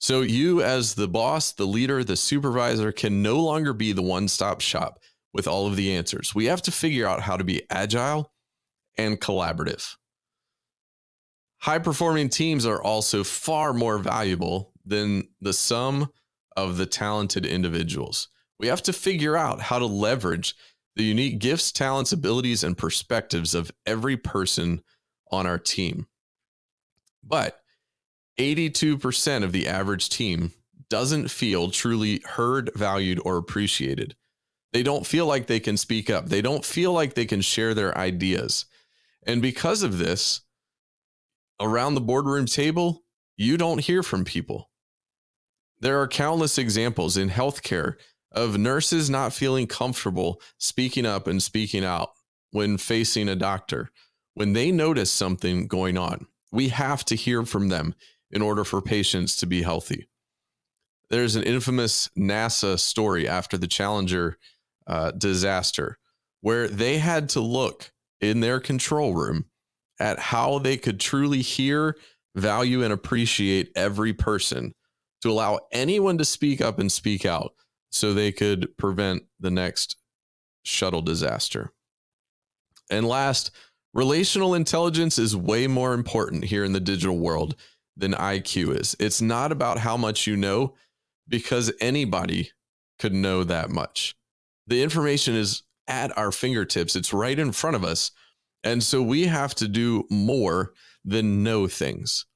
So 0.00 0.22
you, 0.22 0.62
as 0.62 0.94
the 0.94 1.08
boss, 1.08 1.52
the 1.52 1.66
leader, 1.66 2.02
the 2.02 2.16
supervisor, 2.16 2.90
can 2.90 3.22
no 3.22 3.38
longer 3.38 3.74
be 3.74 3.92
the 3.92 4.02
one 4.02 4.28
stop 4.28 4.62
shop 4.62 4.98
with 5.34 5.46
all 5.46 5.66
of 5.66 5.76
the 5.76 5.94
answers. 5.94 6.34
We 6.34 6.46
have 6.46 6.62
to 6.62 6.72
figure 6.72 7.06
out 7.06 7.20
how 7.20 7.36
to 7.36 7.44
be 7.44 7.62
agile 7.70 8.32
and 8.96 9.20
collaborative. 9.20 9.94
High 11.58 11.78
performing 11.78 12.30
teams 12.30 12.64
are 12.64 12.82
also 12.82 13.22
far 13.22 13.74
more 13.74 13.98
valuable 13.98 14.72
than 14.86 15.28
the 15.42 15.52
sum 15.52 16.10
of 16.56 16.78
the 16.78 16.86
talented 16.86 17.44
individuals. 17.44 18.28
We 18.58 18.68
have 18.68 18.82
to 18.84 18.94
figure 18.94 19.36
out 19.36 19.60
how 19.60 19.78
to 19.78 19.86
leverage 19.86 20.54
the 20.96 21.04
unique 21.04 21.38
gifts, 21.38 21.72
talents, 21.72 22.12
abilities, 22.12 22.64
and 22.64 22.76
perspectives 22.76 23.54
of 23.54 23.70
every 23.84 24.16
person 24.16 24.82
on 25.30 25.46
our 25.46 25.58
team. 25.58 26.06
But 27.22 27.59
82% 28.40 29.44
of 29.44 29.52
the 29.52 29.68
average 29.68 30.08
team 30.08 30.52
doesn't 30.88 31.28
feel 31.28 31.70
truly 31.70 32.22
heard, 32.24 32.70
valued, 32.74 33.20
or 33.22 33.36
appreciated. 33.36 34.16
They 34.72 34.82
don't 34.82 35.06
feel 35.06 35.26
like 35.26 35.46
they 35.46 35.60
can 35.60 35.76
speak 35.76 36.08
up. 36.08 36.26
They 36.26 36.40
don't 36.40 36.64
feel 36.64 36.92
like 36.92 37.12
they 37.12 37.26
can 37.26 37.42
share 37.42 37.74
their 37.74 37.96
ideas. 37.98 38.64
And 39.26 39.42
because 39.42 39.82
of 39.82 39.98
this, 39.98 40.40
around 41.60 41.94
the 41.94 42.00
boardroom 42.00 42.46
table, 42.46 43.04
you 43.36 43.58
don't 43.58 43.84
hear 43.84 44.02
from 44.02 44.24
people. 44.24 44.70
There 45.80 46.00
are 46.00 46.08
countless 46.08 46.56
examples 46.56 47.18
in 47.18 47.28
healthcare 47.28 47.96
of 48.32 48.56
nurses 48.56 49.10
not 49.10 49.34
feeling 49.34 49.66
comfortable 49.66 50.40
speaking 50.56 51.04
up 51.04 51.26
and 51.26 51.42
speaking 51.42 51.84
out 51.84 52.10
when 52.52 52.78
facing 52.78 53.28
a 53.28 53.36
doctor. 53.36 53.90
When 54.32 54.54
they 54.54 54.72
notice 54.72 55.10
something 55.10 55.66
going 55.66 55.98
on, 55.98 56.26
we 56.50 56.68
have 56.68 57.04
to 57.06 57.16
hear 57.16 57.44
from 57.44 57.68
them 57.68 57.94
in 58.30 58.42
order 58.42 58.64
for 58.64 58.80
patients 58.80 59.36
to 59.36 59.46
be 59.46 59.62
healthy. 59.62 60.08
There's 61.08 61.34
an 61.34 61.42
infamous 61.42 62.08
NASA 62.16 62.78
story 62.78 63.28
after 63.28 63.58
the 63.58 63.66
Challenger 63.66 64.38
uh, 64.86 65.10
disaster 65.12 65.98
where 66.40 66.68
they 66.68 66.98
had 66.98 67.28
to 67.30 67.40
look 67.40 67.92
in 68.20 68.40
their 68.40 68.60
control 68.60 69.14
room 69.14 69.46
at 69.98 70.18
how 70.18 70.58
they 70.58 70.76
could 70.76 71.00
truly 71.00 71.42
hear, 71.42 71.96
value, 72.34 72.82
and 72.82 72.92
appreciate 72.92 73.70
every 73.74 74.12
person 74.12 74.74
to 75.22 75.30
allow 75.30 75.58
anyone 75.72 76.16
to 76.18 76.24
speak 76.24 76.60
up 76.60 76.78
and 76.78 76.90
speak 76.90 77.26
out 77.26 77.52
so 77.90 78.14
they 78.14 78.32
could 78.32 78.76
prevent 78.78 79.24
the 79.38 79.50
next 79.50 79.96
shuttle 80.62 81.02
disaster. 81.02 81.72
And 82.90 83.06
last, 83.06 83.50
relational 83.92 84.54
intelligence 84.54 85.18
is 85.18 85.36
way 85.36 85.66
more 85.66 85.92
important 85.92 86.44
here 86.44 86.64
in 86.64 86.72
the 86.72 86.80
digital 86.80 87.18
world 87.18 87.56
than 88.00 88.12
IQ 88.12 88.78
is. 88.78 88.96
It's 88.98 89.20
not 89.20 89.52
about 89.52 89.78
how 89.78 89.96
much 89.96 90.26
you 90.26 90.36
know, 90.36 90.74
because 91.28 91.72
anybody 91.80 92.50
could 92.98 93.14
know 93.14 93.44
that 93.44 93.70
much. 93.70 94.14
The 94.66 94.82
information 94.82 95.34
is 95.34 95.62
at 95.86 96.16
our 96.16 96.30
fingertips, 96.32 96.94
it's 96.94 97.12
right 97.12 97.38
in 97.38 97.52
front 97.52 97.76
of 97.76 97.84
us. 97.84 98.12
And 98.62 98.82
so 98.82 99.02
we 99.02 99.26
have 99.26 99.54
to 99.56 99.68
do 99.68 100.04
more 100.10 100.72
than 101.04 101.42
know 101.42 101.66
things. 101.66 102.26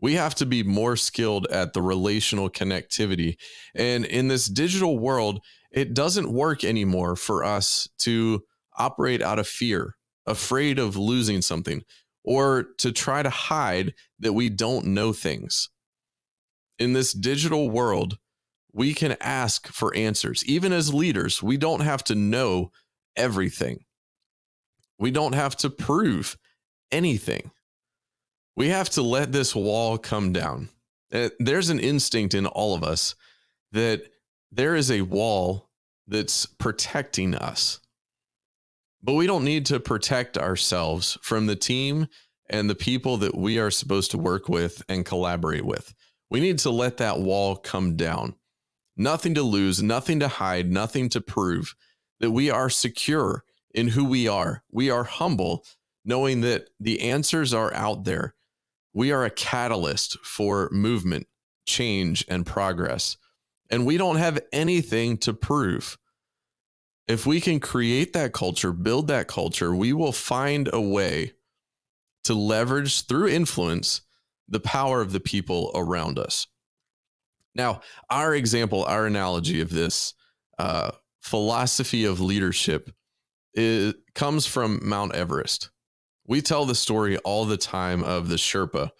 We 0.00 0.14
have 0.14 0.34
to 0.36 0.46
be 0.46 0.62
more 0.62 0.96
skilled 0.96 1.46
at 1.48 1.74
the 1.74 1.82
relational 1.82 2.48
connectivity. 2.48 3.36
And 3.74 4.06
in 4.06 4.28
this 4.28 4.46
digital 4.46 4.98
world, 4.98 5.40
it 5.70 5.94
doesn't 5.94 6.32
work 6.32 6.64
anymore 6.64 7.16
for 7.16 7.44
us 7.44 7.88
to 7.98 8.42
operate 8.76 9.20
out 9.20 9.38
of 9.38 9.46
fear, 9.46 9.96
afraid 10.26 10.78
of 10.78 10.96
losing 10.96 11.42
something, 11.42 11.82
or 12.24 12.64
to 12.78 12.92
try 12.92 13.22
to 13.22 13.30
hide 13.30 13.94
that 14.18 14.32
we 14.32 14.48
don't 14.48 14.86
know 14.86 15.12
things. 15.12 15.68
In 16.78 16.92
this 16.92 17.12
digital 17.12 17.70
world, 17.70 18.18
we 18.72 18.94
can 18.94 19.16
ask 19.20 19.68
for 19.68 19.94
answers. 19.96 20.44
Even 20.44 20.72
as 20.72 20.94
leaders, 20.94 21.42
we 21.42 21.56
don't 21.56 21.80
have 21.80 22.04
to 22.04 22.14
know 22.14 22.70
everything. 23.16 23.84
We 24.98 25.10
don't 25.10 25.34
have 25.34 25.56
to 25.58 25.70
prove 25.70 26.36
anything. 26.92 27.50
We 28.56 28.68
have 28.68 28.90
to 28.90 29.02
let 29.02 29.32
this 29.32 29.54
wall 29.54 29.98
come 29.98 30.32
down. 30.32 30.68
Uh, 31.12 31.30
there's 31.38 31.70
an 31.70 31.80
instinct 31.80 32.34
in 32.34 32.46
all 32.46 32.74
of 32.74 32.84
us 32.84 33.14
that 33.72 34.02
there 34.52 34.76
is 34.76 34.90
a 34.90 35.02
wall 35.02 35.68
that's 36.06 36.46
protecting 36.46 37.34
us. 37.34 37.80
But 39.02 39.14
we 39.14 39.26
don't 39.26 39.44
need 39.44 39.66
to 39.66 39.80
protect 39.80 40.36
ourselves 40.36 41.16
from 41.22 41.46
the 41.46 41.56
team 41.56 42.08
and 42.48 42.68
the 42.68 42.74
people 42.74 43.16
that 43.18 43.36
we 43.36 43.58
are 43.58 43.70
supposed 43.70 44.10
to 44.10 44.18
work 44.18 44.48
with 44.48 44.82
and 44.88 45.06
collaborate 45.06 45.64
with. 45.64 45.94
We 46.30 46.40
need 46.40 46.58
to 46.60 46.70
let 46.70 46.98
that 46.98 47.20
wall 47.20 47.56
come 47.56 47.96
down. 47.96 48.34
Nothing 48.96 49.34
to 49.34 49.42
lose, 49.42 49.82
nothing 49.82 50.20
to 50.20 50.28
hide, 50.28 50.70
nothing 50.70 51.08
to 51.10 51.20
prove 51.20 51.74
that 52.18 52.32
we 52.32 52.50
are 52.50 52.68
secure 52.68 53.44
in 53.74 53.88
who 53.88 54.04
we 54.04 54.28
are. 54.28 54.62
We 54.70 54.90
are 54.90 55.04
humble, 55.04 55.64
knowing 56.04 56.42
that 56.42 56.68
the 56.78 57.00
answers 57.00 57.54
are 57.54 57.72
out 57.72 58.04
there. 58.04 58.34
We 58.92 59.12
are 59.12 59.24
a 59.24 59.30
catalyst 59.30 60.18
for 60.18 60.68
movement, 60.72 61.26
change, 61.66 62.24
and 62.28 62.44
progress. 62.44 63.16
And 63.70 63.86
we 63.86 63.96
don't 63.96 64.16
have 64.16 64.40
anything 64.52 65.16
to 65.18 65.32
prove. 65.32 65.96
If 67.08 67.26
we 67.26 67.40
can 67.40 67.60
create 67.60 68.12
that 68.12 68.32
culture, 68.32 68.72
build 68.72 69.08
that 69.08 69.26
culture, 69.26 69.74
we 69.74 69.92
will 69.92 70.12
find 70.12 70.68
a 70.72 70.80
way 70.80 71.32
to 72.24 72.34
leverage 72.34 73.06
through 73.06 73.28
influence 73.28 74.02
the 74.48 74.60
power 74.60 75.00
of 75.00 75.12
the 75.12 75.20
people 75.20 75.70
around 75.74 76.18
us. 76.18 76.46
Now, 77.54 77.80
our 78.10 78.34
example, 78.34 78.84
our 78.84 79.06
analogy 79.06 79.60
of 79.60 79.70
this 79.70 80.14
uh, 80.58 80.92
philosophy 81.20 82.04
of 82.04 82.20
leadership 82.20 82.90
it 83.54 83.96
comes 84.14 84.46
from 84.46 84.80
Mount 84.82 85.14
Everest. 85.14 85.70
We 86.26 86.40
tell 86.40 86.64
the 86.64 86.74
story 86.74 87.16
all 87.18 87.44
the 87.44 87.56
time 87.56 88.04
of 88.04 88.28
the 88.28 88.36
Sherpa. 88.36 88.90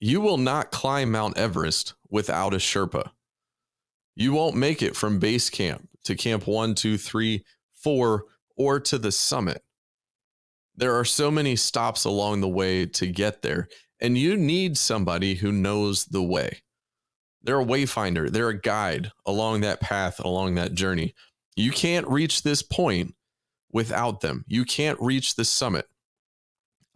You 0.00 0.20
will 0.20 0.38
not 0.38 0.70
climb 0.70 1.12
Mount 1.12 1.36
Everest 1.36 1.94
without 2.08 2.54
a 2.54 2.58
Sherpa. 2.58 3.10
You 4.16 4.32
won't 4.32 4.56
make 4.56 4.82
it 4.82 4.96
from 4.96 5.18
base 5.18 5.50
camp 5.50 5.88
to 6.04 6.14
camp 6.14 6.46
one, 6.46 6.74
two, 6.74 6.96
three, 6.96 7.44
four, 7.74 8.24
or 8.56 8.80
to 8.80 8.98
the 8.98 9.12
summit. 9.12 9.62
There 10.76 10.94
are 10.94 11.04
so 11.04 11.30
many 11.30 11.56
stops 11.56 12.04
along 12.04 12.40
the 12.40 12.48
way 12.48 12.86
to 12.86 13.06
get 13.06 13.42
there, 13.42 13.68
and 14.00 14.18
you 14.18 14.36
need 14.36 14.76
somebody 14.76 15.34
who 15.34 15.52
knows 15.52 16.06
the 16.06 16.22
way. 16.22 16.62
They're 17.42 17.60
a 17.60 17.64
wayfinder, 17.64 18.30
they're 18.30 18.48
a 18.48 18.60
guide 18.60 19.12
along 19.26 19.60
that 19.60 19.80
path, 19.80 20.18
along 20.18 20.54
that 20.54 20.74
journey. 20.74 21.14
You 21.56 21.70
can't 21.70 22.08
reach 22.08 22.42
this 22.42 22.62
point 22.62 23.14
without 23.70 24.20
them. 24.20 24.44
You 24.48 24.64
can't 24.64 25.00
reach 25.00 25.36
the 25.36 25.44
summit 25.44 25.86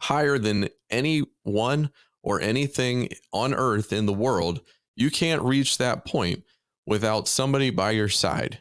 higher 0.00 0.38
than 0.38 0.68
anyone 0.90 1.90
or 2.22 2.40
anything 2.40 3.08
on 3.32 3.52
earth 3.52 3.92
in 3.92 4.06
the 4.06 4.12
world. 4.12 4.60
You 4.96 5.10
can't 5.10 5.42
reach 5.42 5.78
that 5.78 6.04
point 6.04 6.44
without 6.86 7.28
somebody 7.28 7.70
by 7.70 7.90
your 7.90 8.08
side 8.08 8.60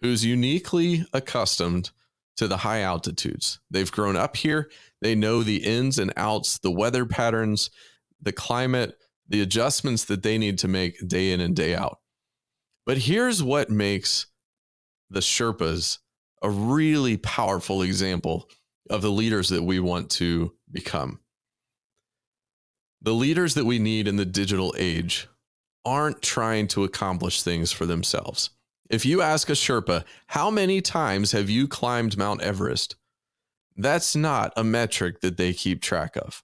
who's 0.00 0.24
uniquely 0.24 1.04
accustomed 1.12 1.90
to 2.36 2.46
the 2.46 2.58
high 2.58 2.82
altitudes. 2.82 3.60
They've 3.70 3.90
grown 3.90 4.16
up 4.16 4.36
here, 4.36 4.70
they 5.00 5.14
know 5.14 5.42
the 5.42 5.64
ins 5.64 5.98
and 5.98 6.12
outs, 6.16 6.58
the 6.58 6.70
weather 6.70 7.04
patterns, 7.04 7.70
the 8.20 8.32
climate, 8.32 8.96
the 9.28 9.40
adjustments 9.40 10.04
that 10.04 10.22
they 10.22 10.38
need 10.38 10.58
to 10.58 10.68
make 10.68 11.06
day 11.06 11.32
in 11.32 11.40
and 11.40 11.54
day 11.54 11.74
out. 11.74 11.98
But 12.86 12.98
here's 12.98 13.42
what 13.42 13.70
makes 13.70 14.26
the 15.10 15.20
Sherpas 15.20 15.98
a 16.42 16.50
really 16.50 17.16
powerful 17.16 17.82
example 17.82 18.48
of 18.88 19.02
the 19.02 19.10
leaders 19.10 19.48
that 19.48 19.62
we 19.62 19.80
want 19.80 20.10
to 20.10 20.52
become. 20.70 21.20
The 23.02 23.14
leaders 23.14 23.54
that 23.54 23.64
we 23.64 23.78
need 23.78 24.08
in 24.08 24.16
the 24.16 24.24
digital 24.24 24.74
age 24.78 25.28
aren't 25.84 26.22
trying 26.22 26.68
to 26.68 26.84
accomplish 26.84 27.42
things 27.42 27.72
for 27.72 27.86
themselves. 27.86 28.50
If 28.88 29.04
you 29.04 29.20
ask 29.20 29.50
a 29.50 29.52
Sherpa, 29.52 30.04
how 30.28 30.50
many 30.50 30.80
times 30.80 31.32
have 31.32 31.50
you 31.50 31.68
climbed 31.68 32.16
Mount 32.16 32.40
Everest? 32.40 32.96
That's 33.76 34.16
not 34.16 34.52
a 34.56 34.64
metric 34.64 35.20
that 35.20 35.36
they 35.36 35.52
keep 35.52 35.82
track 35.82 36.16
of. 36.16 36.42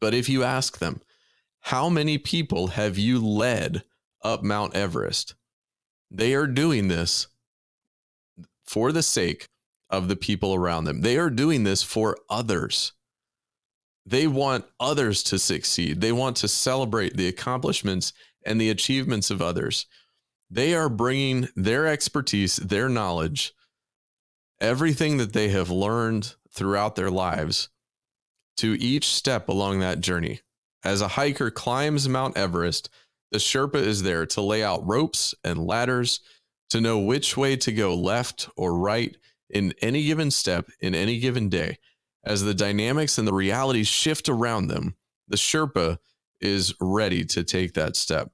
But 0.00 0.14
if 0.14 0.28
you 0.28 0.42
ask 0.42 0.78
them, 0.78 1.00
how 1.60 1.88
many 1.88 2.18
people 2.18 2.68
have 2.68 2.98
you 2.98 3.24
led 3.24 3.84
up 4.22 4.42
Mount 4.42 4.74
Everest? 4.74 5.36
They 6.10 6.34
are 6.34 6.48
doing 6.48 6.88
this 6.88 7.28
for 8.64 8.90
the 8.90 9.02
sake 9.02 9.46
of 9.88 10.08
the 10.08 10.16
people 10.16 10.54
around 10.54 10.84
them. 10.84 11.02
They 11.02 11.18
are 11.18 11.30
doing 11.30 11.62
this 11.62 11.82
for 11.82 12.18
others. 12.28 12.92
They 14.04 14.26
want 14.26 14.64
others 14.80 15.22
to 15.24 15.38
succeed. 15.38 16.00
They 16.00 16.10
want 16.12 16.36
to 16.38 16.48
celebrate 16.48 17.16
the 17.16 17.28
accomplishments 17.28 18.12
and 18.44 18.60
the 18.60 18.70
achievements 18.70 19.30
of 19.30 19.40
others. 19.40 19.86
They 20.52 20.74
are 20.74 20.90
bringing 20.90 21.48
their 21.56 21.86
expertise, 21.86 22.56
their 22.56 22.90
knowledge, 22.90 23.54
everything 24.60 25.16
that 25.16 25.32
they 25.32 25.48
have 25.48 25.70
learned 25.70 26.34
throughout 26.52 26.94
their 26.94 27.10
lives 27.10 27.70
to 28.58 28.74
each 28.74 29.06
step 29.06 29.48
along 29.48 29.80
that 29.80 30.02
journey. 30.02 30.40
As 30.84 31.00
a 31.00 31.08
hiker 31.08 31.50
climbs 31.50 32.06
Mount 32.06 32.36
Everest, 32.36 32.90
the 33.30 33.38
Sherpa 33.38 33.76
is 33.76 34.02
there 34.02 34.26
to 34.26 34.42
lay 34.42 34.62
out 34.62 34.86
ropes 34.86 35.34
and 35.42 35.66
ladders 35.66 36.20
to 36.68 36.82
know 36.82 36.98
which 36.98 37.34
way 37.34 37.56
to 37.56 37.72
go 37.72 37.94
left 37.94 38.50
or 38.54 38.76
right 38.76 39.16
in 39.48 39.72
any 39.80 40.04
given 40.04 40.30
step 40.30 40.68
in 40.80 40.94
any 40.94 41.18
given 41.18 41.48
day. 41.48 41.78
As 42.24 42.42
the 42.42 42.52
dynamics 42.52 43.16
and 43.16 43.26
the 43.26 43.32
realities 43.32 43.88
shift 43.88 44.28
around 44.28 44.66
them, 44.66 44.96
the 45.28 45.38
Sherpa 45.38 45.96
is 46.42 46.74
ready 46.78 47.24
to 47.24 47.42
take 47.42 47.72
that 47.72 47.96
step. 47.96 48.32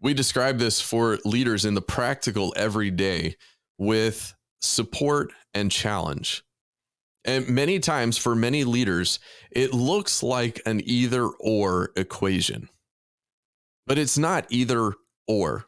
We 0.00 0.14
describe 0.14 0.58
this 0.58 0.80
for 0.80 1.18
leaders 1.24 1.64
in 1.64 1.74
the 1.74 1.82
practical 1.82 2.54
everyday 2.56 3.36
with 3.78 4.34
support 4.60 5.32
and 5.52 5.70
challenge. 5.70 6.42
And 7.24 7.48
many 7.48 7.78
times 7.80 8.16
for 8.16 8.34
many 8.34 8.64
leaders, 8.64 9.20
it 9.50 9.74
looks 9.74 10.22
like 10.22 10.62
an 10.64 10.80
either 10.84 11.26
or 11.26 11.92
equation, 11.96 12.70
but 13.86 13.98
it's 13.98 14.16
not 14.16 14.46
either 14.48 14.94
or. 15.26 15.66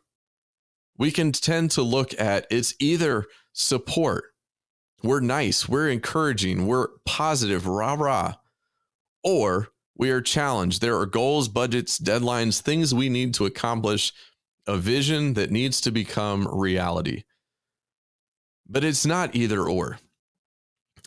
We 0.96 1.10
can 1.10 1.32
tend 1.32 1.70
to 1.72 1.82
look 1.82 2.18
at 2.18 2.46
it's 2.50 2.74
either 2.78 3.26
support, 3.52 4.24
we're 5.02 5.20
nice, 5.20 5.68
we're 5.68 5.90
encouraging, 5.90 6.66
we're 6.66 6.88
positive, 7.04 7.66
rah 7.66 7.94
rah, 7.94 8.34
or 9.22 9.68
we 9.96 10.10
are 10.10 10.20
challenged. 10.20 10.80
There 10.80 10.98
are 10.98 11.06
goals, 11.06 11.48
budgets, 11.48 11.98
deadlines, 11.98 12.60
things 12.60 12.94
we 12.94 13.08
need 13.08 13.34
to 13.34 13.46
accomplish, 13.46 14.12
a 14.66 14.76
vision 14.76 15.34
that 15.34 15.50
needs 15.50 15.80
to 15.82 15.90
become 15.90 16.48
reality. 16.48 17.24
But 18.66 18.84
it's 18.84 19.04
not 19.04 19.34
either 19.34 19.62
or. 19.62 19.98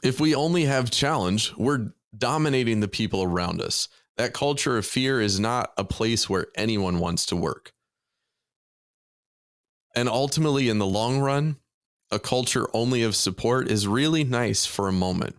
If 0.03 0.19
we 0.19 0.35
only 0.35 0.65
have 0.65 0.91
challenge, 0.91 1.53
we're 1.57 1.93
dominating 2.15 2.79
the 2.79 2.87
people 2.87 3.23
around 3.23 3.61
us. 3.61 3.87
That 4.17 4.33
culture 4.33 4.77
of 4.77 4.85
fear 4.85 5.19
is 5.19 5.39
not 5.39 5.73
a 5.77 5.83
place 5.83 6.29
where 6.29 6.47
anyone 6.55 6.99
wants 6.99 7.25
to 7.27 7.35
work. 7.35 7.73
And 9.95 10.07
ultimately, 10.09 10.69
in 10.69 10.77
the 10.77 10.85
long 10.85 11.19
run, 11.19 11.57
a 12.11 12.19
culture 12.19 12.67
only 12.73 13.01
of 13.03 13.15
support 13.15 13.69
is 13.69 13.87
really 13.87 14.23
nice 14.23 14.65
for 14.65 14.87
a 14.87 14.93
moment. 14.93 15.37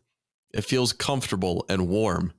It 0.53 0.65
feels 0.65 0.93
comfortable 0.93 1.65
and 1.69 1.89
warm, 1.89 2.33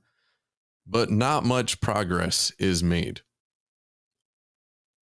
but 0.88 1.10
not 1.10 1.44
much 1.44 1.80
progress 1.80 2.50
is 2.58 2.82
made. 2.82 3.20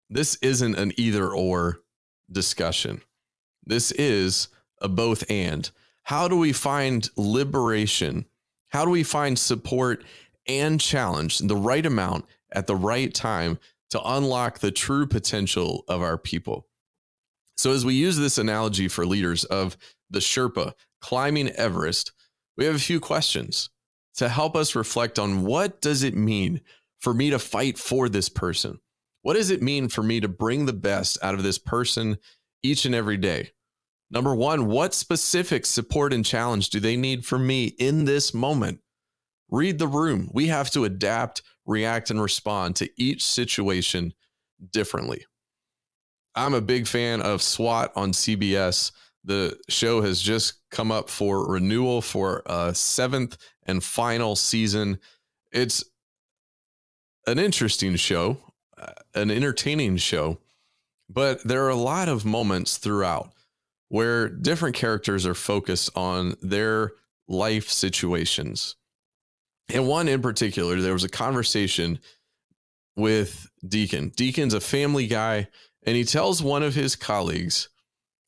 This 0.10 0.38
isn't 0.41 0.76
an 0.76 0.93
either 0.98 1.30
or 1.30 1.82
discussion. 2.32 3.02
This 3.65 3.91
is 3.91 4.48
a 4.82 4.88
both 4.88 5.30
and. 5.30 5.69
How 6.04 6.28
do 6.28 6.38
we 6.38 6.54
find 6.54 7.10
liberation? 7.17 8.26
How 8.69 8.86
do 8.86 8.91
we 8.91 9.04
find 9.04 9.38
support 9.38 10.04
and 10.48 10.80
challenge 10.80 11.39
the 11.39 11.56
right 11.56 11.86
amount 11.86 12.26
at 12.52 12.67
the 12.67 12.76
right 12.76 13.13
time 13.13 13.60
to 13.89 14.02
unlock 14.04 14.60
the 14.60 14.72
true 14.72 15.06
potential 15.08 15.84
of 15.88 16.02
our 16.02 16.17
people? 16.17 16.67
So, 17.56 17.72
as 17.72 17.86
we 17.86 17.93
use 17.93 18.17
this 18.17 18.38
analogy 18.38 18.88
for 18.88 19.06
leaders 19.06 19.43
of 19.46 19.78
the 20.10 20.19
Sherpa 20.19 20.74
climbing 21.02 21.50
Everest, 21.50 22.12
we 22.58 22.65
have 22.65 22.76
a 22.76 22.80
few 22.80 23.00
questions 23.00 23.69
to 24.15 24.30
help 24.30 24.56
us 24.56 24.76
reflect 24.76 25.19
on 25.19 25.43
what 25.43 25.82
does 25.82 26.04
it 26.04 26.15
mean 26.15 26.62
for 26.99 27.13
me 27.13 27.30
to 27.30 27.39
fight 27.39 27.78
for 27.78 28.10
this 28.10 28.30
person? 28.30 28.80
What 29.21 29.34
does 29.36 29.49
it 29.49 29.62
mean 29.62 29.89
for 29.89 30.04
me 30.04 30.19
to 30.19 30.28
bring 30.28 30.65
the 30.65 30.73
best 30.73 31.17
out 31.23 31.34
of 31.34 31.43
this 31.43 31.58
person 31.58 32.17
each 32.62 32.86
and 32.86 32.93
every 32.93 33.17
day? 33.17 33.52
Number 34.12 34.36
one, 34.36 34.67
what 34.67 34.93
specific 34.93 35.65
support 35.65 36.13
and 36.13 36.26
challenge 36.26 36.69
do 36.69 36.80
they 36.80 36.95
need 36.95 37.26
from 37.26 37.47
me 37.47 37.67
in 37.80 38.06
this 38.06 38.34
moment? 38.34 38.80
Read 39.49 39.80
the 39.80 39.88
room. 39.88 40.30
We 40.34 40.47
have 40.47 40.69
to 40.71 40.84
adapt, 40.84 41.41
react, 41.65 42.10
and 42.10 42.21
respond 42.21 42.76
to 42.78 42.89
each 42.97 43.23
situation 43.23 44.13
differently. 44.71 45.26
I'm 46.36 46.54
a 46.54 46.62
big 46.62 46.88
fan 46.88 47.21
of 47.21 47.41
SWAT 47.41 47.91
on 47.95 48.12
CBS. 48.12 48.91
The 49.24 49.58
show 49.70 50.02
has 50.02 50.22
just 50.22 50.56
come 50.70 50.92
up 50.92 51.10
for 51.10 51.48
renewal 51.48 52.02
for 52.02 52.44
a 52.46 52.74
seventh 52.76 53.38
and 53.66 53.84
final 53.84 54.36
season. 54.36 55.00
It's 55.52 55.84
an 57.26 57.40
interesting 57.40 57.96
show, 57.96 58.38
uh, 58.78 58.94
an 59.16 59.32
entertaining 59.32 59.98
show, 59.98 60.40
but 61.10 61.44
there 61.44 61.64
are 61.66 61.70
a 61.70 61.76
lot 61.76 62.10
of 62.10 62.26
moments 62.26 62.78
throughout 62.78 63.32
where 63.90 64.28
different 64.28 64.76
characters 64.76 65.26
are 65.26 65.36
focused 65.36 65.90
on 65.96 66.36
their 66.42 66.94
life 67.28 67.70
situations. 67.70 68.76
And 69.70 69.88
one 69.88 70.08
in 70.08 70.22
particular, 70.22 70.82
there 70.82 70.94
was 70.94 71.04
a 71.04 71.10
conversation 71.10 72.00
with 72.96 73.50
Deacon. 73.66 74.10
Deacon's 74.16 74.54
a 74.54 74.60
family 74.60 75.08
guy 75.08 75.48
and 75.86 75.96
he 75.96 76.04
tells 76.04 76.42
one 76.42 76.64
of 76.64 76.76
his 76.76 76.96
colleagues, 76.96 77.70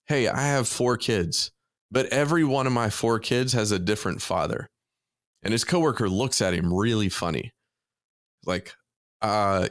Hey, 0.07 0.27
I 0.27 0.41
have 0.41 0.67
four 0.67 0.97
kids, 0.97 1.51
but 1.91 2.05
every 2.07 2.43
one 2.43 2.67
of 2.67 2.73
my 2.73 2.89
four 2.89 3.19
kids 3.19 3.53
has 3.53 3.71
a 3.71 3.79
different 3.79 4.21
father. 4.21 4.69
And 5.41 5.51
his 5.51 5.63
coworker 5.63 6.09
looks 6.09 6.41
at 6.41 6.53
him 6.53 6.73
really 6.73 7.09
funny. 7.09 7.53
Like, 8.45 8.75
uh, 9.21 9.67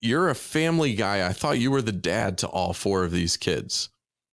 you're 0.00 0.28
a 0.28 0.34
family 0.34 0.94
guy. 0.94 1.26
I 1.26 1.32
thought 1.32 1.58
you 1.58 1.70
were 1.70 1.82
the 1.82 1.92
dad 1.92 2.38
to 2.38 2.48
all 2.48 2.72
four 2.72 3.04
of 3.04 3.12
these 3.12 3.36
kids. 3.36 3.88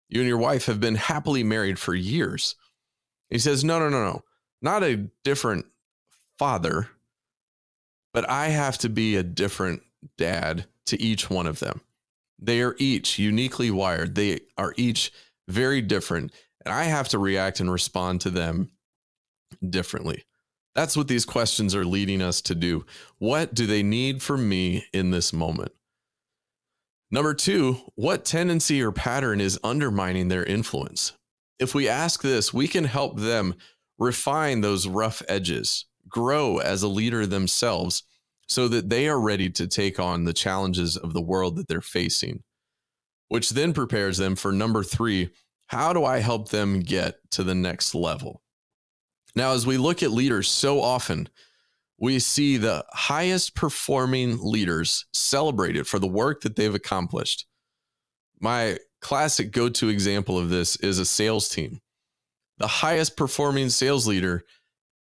You 0.09 0.21
and 0.21 0.29
your 0.29 0.39
wife 0.39 0.67
have 0.67 0.81
been 0.81 0.95
happily 0.95 1.43
married 1.43 1.79
for 1.79 1.95
years. 1.95 2.55
He 3.31 3.39
says, 3.39 3.65
No, 3.65 3.79
no, 3.79 3.89
no, 3.89 4.05
no. 4.05 4.23
Not 4.63 4.83
a 4.83 5.09
different 5.25 5.67
father, 6.39 6.89
but 8.15 8.29
I 8.31 8.49
have 8.49 8.79
to 8.79 8.89
be 8.89 9.17
a 9.17 9.23
different 9.23 9.83
dad 10.17 10.67
to 10.87 11.01
each 11.01 11.29
one 11.29 11.47
of 11.47 11.59
them. 11.59 11.81
They 12.39 12.63
are 12.63 12.77
each 12.79 13.19
uniquely 13.19 13.71
wired. 13.71 14.15
They 14.15 14.41
are 14.57 14.75
each 14.77 15.13
very 15.49 15.81
different. 15.81 16.33
And 16.65 16.75
I 16.75 16.85
have 16.85 17.09
to 17.11 17.19
react 17.19 17.61
and 17.61 17.71
respond 17.71 18.21
to 18.23 18.31
them 18.31 18.71
differently. 19.69 20.25
That's 20.75 20.97
what 20.97 21.09
these 21.09 21.25
questions 21.25 21.75
are 21.75 21.85
leading 21.85 22.21
us 22.21 22.43
to 22.43 22.55
do. 22.55 22.85
What 23.19 23.55
do 23.55 23.67
they 23.67 23.83
need 23.83 24.23
from 24.23 24.49
me 24.49 24.87
in 24.93 25.11
this 25.11 25.33
moment? 25.33 25.73
Number 27.11 27.35
two, 27.35 27.79
what 27.95 28.25
tendency 28.25 28.83
or 28.83 28.93
pattern 28.93 29.41
is 29.41 29.61
undermining 29.63 30.29
their 30.29 30.45
influence? 30.45 31.13
If 31.59 31.75
we 31.75 31.89
ask 31.89 32.21
this, 32.21 32.53
we 32.53 32.69
can 32.69 32.85
help 32.85 33.19
them 33.19 33.55
refine 33.99 34.61
those 34.61 34.87
rough 34.87 35.23
edges, 35.29 35.87
grow 36.09 36.59
as 36.59 36.83
a 36.83 36.89
leader 36.89 37.25
themselves, 37.25 38.03
so 38.49 38.69
that 38.69 38.91
they 38.91 39.09
are 39.09 39.21
ready 39.21 39.49
to 39.51 39.67
take 39.67 39.99
on 39.99 40.25
the 40.25 40.33
challenges 40.33 40.97
of 40.97 41.15
the 41.15 41.23
world 41.23 41.57
that 41.57 41.69
they're 41.69 41.81
facing, 41.81 42.43
which 43.29 43.51
then 43.51 43.73
prepares 43.73 44.19
them 44.19 44.37
for 44.37 44.53
number 44.53 44.83
three 44.83 45.31
how 45.69 45.93
do 45.93 46.05
I 46.05 46.19
help 46.19 46.51
them 46.51 46.81
get 46.81 47.17
to 47.33 47.43
the 47.43 47.55
next 47.55 47.95
level? 47.95 48.43
Now, 49.35 49.53
as 49.53 49.67
we 49.67 49.77
look 49.77 50.03
at 50.03 50.13
leaders 50.13 50.49
so 50.49 50.81
often, 50.81 51.29
we 51.99 52.19
see 52.19 52.57
the 52.57 52.85
highest 52.91 53.55
performing 53.55 54.39
leaders 54.41 55.07
celebrated 55.13 55.87
for 55.87 55.99
the 55.99 56.07
work 56.07 56.43
that 56.43 56.57
they've 56.57 56.75
accomplished. 56.75 57.47
My 58.41 58.79
classic 59.01 59.51
go 59.51 59.69
to 59.71 59.89
example 59.89 60.39
of 60.39 60.51
this 60.51 60.77
is 60.77 60.99
a 60.99 61.05
sales 61.05 61.49
team. 61.49 61.81
The 62.59 62.67
highest 62.67 63.17
performing 63.17 63.71
sales 63.71 64.07
leader 64.07 64.45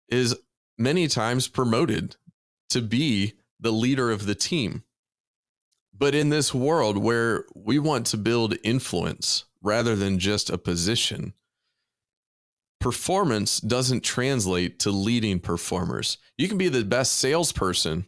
is 0.08 0.36
many 0.78 1.08
times 1.08 1.48
promoted 1.48 2.16
to 2.70 2.82
be 2.82 3.34
the 3.60 3.72
leader 3.72 4.10
of 4.10 4.26
the 4.26 4.34
team. 4.34 4.82
But 5.98 6.14
in 6.14 6.28
this 6.28 6.52
world 6.52 6.98
where 6.98 7.44
we 7.54 7.78
want 7.78 8.06
to 8.06 8.16
build 8.16 8.56
influence 8.62 9.44
rather 9.62 9.96
than 9.96 10.18
just 10.18 10.50
a 10.50 10.58
position, 10.58 11.32
performance 12.80 13.60
doesn't 13.60 14.04
translate 14.04 14.78
to 14.80 14.90
leading 14.90 15.40
performers. 15.40 16.18
You 16.36 16.48
can 16.48 16.58
be 16.58 16.68
the 16.68 16.84
best 16.84 17.14
salesperson, 17.14 18.06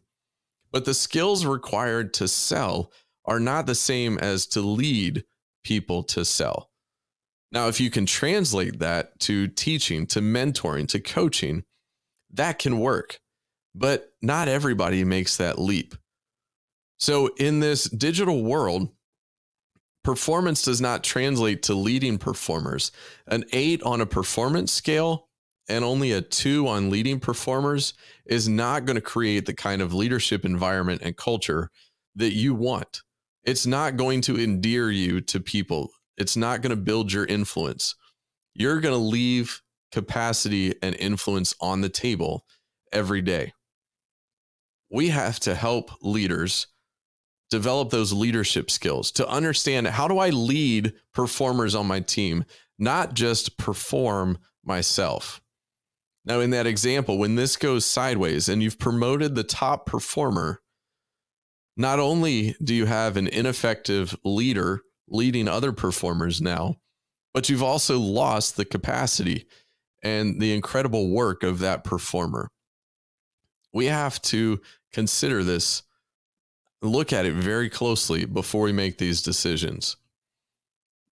but 0.71 0.85
the 0.85 0.95
skills 0.95 1.47
required 1.47 2.13
to 2.15 2.29
sell 2.29 2.93
are 3.25 3.41
not 3.41 3.67
the 3.67 3.75
same 3.75 4.19
as 4.19 4.47
to 4.49 4.61
lead 4.61 5.25
people 5.65 6.03
to 6.03 6.25
sell. 6.25 6.71
Now, 7.51 7.69
if 7.69 7.81
you 7.81 7.91
can 7.91 8.05
translate 8.05 8.79
that 8.81 9.19
to 9.21 9.49
teaching, 9.49 10.07
to 10.09 10.21
mentoring, 10.21 10.87
to 10.89 11.01
coaching, 11.01 11.65
that 12.31 12.59
can 12.59 12.79
work 12.79 13.21
but 13.79 14.13
not 14.21 14.49
everybody 14.49 15.05
makes 15.05 15.37
that 15.37 15.59
leap. 15.59 15.95
So, 16.99 17.29
in 17.39 17.61
this 17.61 17.85
digital 17.85 18.43
world, 18.43 18.89
performance 20.03 20.63
does 20.63 20.81
not 20.81 21.05
translate 21.05 21.63
to 21.65 21.75
leading 21.75 22.19
performers. 22.19 22.93
An 23.27 23.45
eight 23.53 23.83
on 23.83 24.01
a 24.01 24.07
performance 24.07 24.73
scale 24.73 25.29
and 25.69 25.85
only 25.85 26.13
a 26.13 26.23
two 26.23 26.67
on 26.67 26.91
leading 26.91 27.21
performers 27.21 27.95
is 28.27 28.49
not 28.49 28.85
going 28.85 28.97
to 28.97 29.03
create 29.03 29.47
the 29.47 29.55
kind 29.55 29.83
of 29.83 29.95
leadership 29.95 30.45
environment 30.45 31.03
and 31.05 31.17
culture 31.17 31.71
that 32.17 32.33
you 32.33 32.55
want. 32.55 33.03
It's 33.45 33.67
not 33.67 33.97
going 33.97 34.23
to 34.23 34.39
endear 34.39 34.91
you 34.91 35.21
to 35.23 35.41
people, 35.41 35.91
it's 36.17 36.37
not 36.37 36.63
going 36.63 36.71
to 36.71 36.77
build 36.77 37.13
your 37.13 37.27
influence. 37.27 37.95
You're 38.55 38.81
going 38.81 38.95
to 38.95 38.99
leave 38.99 39.63
capacity 39.93 40.75
and 40.83 40.97
influence 40.97 41.55
on 41.61 41.81
the 41.81 41.89
table 41.89 42.45
every 42.93 43.23
day 43.23 43.53
we 44.91 45.09
have 45.09 45.39
to 45.41 45.55
help 45.55 45.91
leaders 46.03 46.67
develop 47.51 47.91
those 47.91 48.13
leadership 48.13 48.71
skills 48.71 49.11
to 49.13 49.29
understand 49.29 49.87
how 49.87 50.09
do 50.09 50.19
I 50.19 50.31
lead 50.31 50.93
performers 51.15 51.75
on 51.75 51.87
my 51.87 52.01
team, 52.01 52.45
not 52.79 53.15
just 53.15 53.57
perform 53.57 54.39
myself. 54.65 55.41
Now, 56.25 56.41
in 56.41 56.51
that 56.51 56.67
example, 56.67 57.17
when 57.17 57.37
this 57.37 57.57
goes 57.57 57.87
sideways 57.87 58.49
and 58.49 58.63
you've 58.63 58.79
promoted 58.79 59.35
the 59.35 59.45
top 59.45 59.87
performer, 59.87 60.61
not 61.77 61.99
only 61.99 62.55
do 62.63 62.75
you 62.75 62.87
have 62.87 63.17
an 63.17 63.29
ineffective 63.29 64.15
leader 64.25 64.83
leading 65.09 65.49
other 65.49 65.73
performers 65.73 66.41
now, 66.43 66.77
but 67.33 67.49
you've 67.49 67.63
also 67.63 67.99
lost 67.99 68.57
the 68.57 68.65
capacity 68.65 69.47
and 70.03 70.41
the 70.41 70.53
incredible 70.55 71.11
work 71.11 71.43
of 71.43 71.61
that 71.61 71.85
performer. 71.85 72.51
We 73.73 73.87
have 73.87 74.21
to 74.23 74.61
consider 74.93 75.45
this, 75.45 75.83
look 76.83 77.13
at 77.13 77.27
it 77.27 77.35
very 77.35 77.69
closely 77.69 78.25
before 78.25 78.63
we 78.63 78.73
make 78.73 78.99
these 78.99 79.23
decisions. 79.23 79.97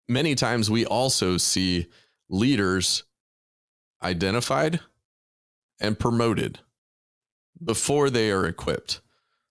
Many 0.09 0.35
times 0.35 0.71
we 0.71 0.87
also 0.87 1.37
see 1.37 1.87
leaders 2.29 3.05
identified 4.03 4.81
and 5.81 5.99
promoted, 5.99 6.61
before 7.63 8.11
they 8.11 8.31
are 8.31 8.47
equipped. 8.47 9.01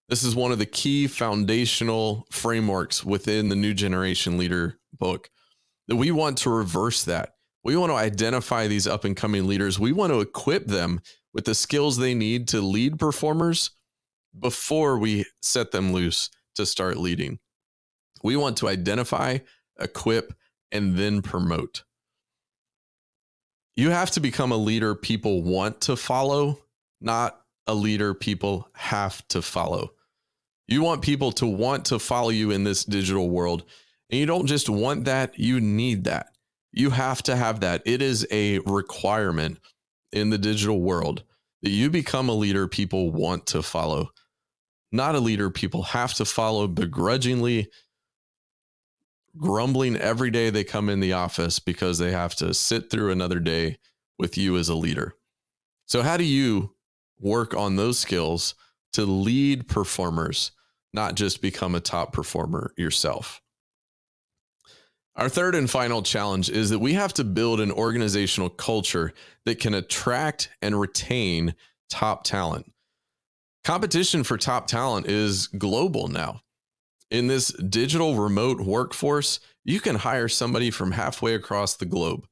This 0.08 0.24
is 0.24 0.36
one 0.36 0.52
of 0.52 0.60
the 0.60 0.66
key 0.66 1.08
foundational 1.08 2.28
frameworks 2.32 3.04
within 3.04 3.50
the 3.50 3.56
New 3.56 3.74
Generation 3.74 4.38
Leader 4.38 4.80
book 4.94 5.30
that 5.88 5.96
we 5.96 6.12
want 6.12 6.38
to 6.40 6.50
reverse 6.50 7.04
that. 7.06 7.34
We 7.64 7.76
want 7.76 7.92
to 7.92 7.98
identify 7.98 8.68
these 8.68 8.88
up 8.88 9.06
and 9.06 9.18
coming 9.18 9.48
leaders. 9.48 9.80
We 9.80 9.92
want 9.92 10.14
to 10.14 10.22
equip 10.22 10.68
them 10.68 11.02
with 11.34 11.46
the 11.46 11.56
skills 11.56 11.98
they 11.98 12.14
need 12.14 12.48
to 12.50 12.62
lead 12.62 13.00
performers 13.00 13.72
before 14.40 14.98
we 14.98 15.26
set 15.42 15.72
them 15.72 15.94
loose 15.94 16.30
to 16.56 16.66
start 16.66 16.98
leading. 16.98 17.40
We 18.24 18.36
want 18.36 18.58
to 18.58 18.68
identify, 18.68 19.40
equip, 19.80 20.34
and 20.72 20.98
then 20.98 21.22
promote. 21.22 21.84
You 23.76 23.90
have 23.90 24.12
to 24.12 24.20
become 24.20 24.52
a 24.52 24.58
leader 24.58 24.96
people 24.96 25.44
want 25.44 25.82
to 25.82 25.96
follow, 25.96 26.60
not 27.02 27.42
a 27.68 27.74
leader 27.74 28.14
people 28.14 28.70
have 28.74 29.28
to 29.30 29.42
follow. 29.42 29.92
You 30.68 30.82
want 30.82 31.02
people 31.02 31.32
to 31.34 31.46
want 31.46 31.86
to 31.86 32.00
follow 32.00 32.30
you 32.30 32.52
in 32.52 32.64
this 32.64 32.84
digital 32.84 33.30
world. 33.30 33.64
And 34.10 34.20
you 34.20 34.26
don't 34.26 34.48
just 34.48 34.70
want 34.70 35.06
that, 35.06 35.38
you 35.38 35.60
need 35.60 36.06
that. 36.06 36.28
You 36.72 36.90
have 36.90 37.22
to 37.24 37.36
have 37.36 37.62
that. 37.62 37.82
It 37.86 38.02
is 38.02 38.28
a 38.32 38.60
requirement 38.60 39.60
in 40.12 40.30
the 40.30 40.38
digital 40.38 40.82
world 40.82 41.24
that 41.62 41.70
you 41.70 41.90
become 41.90 42.30
a 42.30 42.34
leader 42.34 42.68
people 42.68 43.12
want 43.12 43.46
to 43.48 43.62
follow, 43.62 44.10
not 44.96 45.16
a 45.16 45.20
leader 45.20 45.50
people 45.50 45.84
have 45.84 46.14
to 46.16 46.26
follow 46.26 46.68
begrudgingly, 46.68 47.70
grumbling 49.38 49.96
every 49.98 50.32
day 50.32 50.50
they 50.50 50.64
come 50.64 50.90
in 50.90 51.00
the 51.00 51.14
office 51.14 51.60
because 51.60 51.98
they 51.98 52.12
have 52.12 52.36
to 52.36 52.54
sit 52.54 52.90
through 52.90 53.12
another 53.12 53.40
day 53.40 53.78
with 54.18 54.38
you 54.38 54.58
as 54.58 54.70
a 54.70 54.76
leader. 54.76 55.16
So, 55.86 56.02
how 56.02 56.18
do 56.18 56.24
you 56.24 56.76
work 57.20 57.54
on 57.54 57.76
those 57.76 58.00
skills 58.00 58.56
to 58.94 59.06
lead 59.06 59.68
performers, 59.68 60.52
not 60.94 61.16
just 61.16 61.42
become 61.42 61.76
a 61.76 61.82
top 61.82 62.14
performer 62.14 62.72
yourself? 62.78 63.42
Our 65.16 65.30
third 65.30 65.56
and 65.56 65.70
final 65.70 66.02
challenge 66.02 66.50
is 66.50 66.72
that 66.72 66.80
we 66.80 66.94
have 66.94 67.14
to 67.14 67.24
build 67.24 67.62
an 67.62 67.72
organizational 67.72 68.50
culture 68.50 69.14
that 69.46 69.60
can 69.60 69.74
attract 69.74 70.50
and 70.62 70.80
retain 70.80 71.56
top 71.90 72.26
talent. 72.26 72.72
Competition 73.66 74.24
for 74.24 74.38
top 74.38 74.68
talent 74.68 75.08
is 75.08 75.48
global 75.48 76.08
now 76.08 76.40
in 77.12 77.28
this 77.28 77.50
digital 77.50 78.16
remote 78.16 78.60
workforce, 78.60 79.40
you 79.64 79.80
can 79.80 79.96
hire 79.96 80.28
somebody 80.28 80.72
from 80.72 80.92
halfway 80.92 81.34
across 81.34 81.76
the 81.76 81.86
globe. 81.86 82.28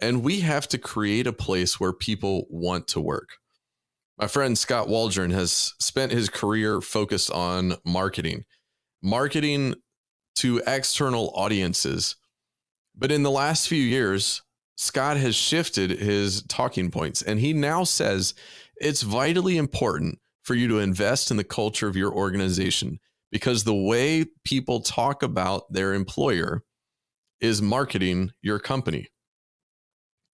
And 0.00 0.22
we 0.22 0.40
have 0.40 0.66
to 0.68 0.78
create 0.78 1.26
a 1.26 1.32
place 1.32 1.78
where 1.78 1.92
people 1.92 2.46
want 2.50 2.88
to 2.88 3.00
work. 3.00 3.36
My 4.18 4.26
friend 4.26 4.58
Scott 4.58 4.88
Waldron 4.88 5.30
has 5.30 5.74
spent 5.78 6.12
his 6.12 6.28
career 6.28 6.80
focused 6.80 7.30
on 7.30 7.74
marketing, 7.84 8.44
marketing 9.02 9.74
to 10.36 10.62
external 10.66 11.32
audiences. 11.34 12.16
But 12.96 13.12
in 13.12 13.22
the 13.22 13.30
last 13.30 13.68
few 13.68 13.82
years, 13.82 14.42
Scott 14.76 15.16
has 15.16 15.36
shifted 15.36 15.90
his 15.90 16.42
talking 16.42 16.90
points 16.90 17.22
and 17.22 17.38
he 17.38 17.52
now 17.52 17.84
says 17.84 18.34
it's 18.76 19.02
vitally 19.02 19.56
important 19.56 20.18
for 20.42 20.54
you 20.54 20.68
to 20.68 20.78
invest 20.78 21.30
in 21.30 21.36
the 21.36 21.44
culture 21.44 21.88
of 21.88 21.96
your 21.96 22.12
organization 22.12 22.98
because 23.30 23.64
the 23.64 23.74
way 23.74 24.26
people 24.44 24.80
talk 24.80 25.22
about 25.22 25.72
their 25.72 25.94
employer 25.94 26.62
is 27.40 27.62
marketing 27.62 28.32
your 28.42 28.58
company. 28.58 29.08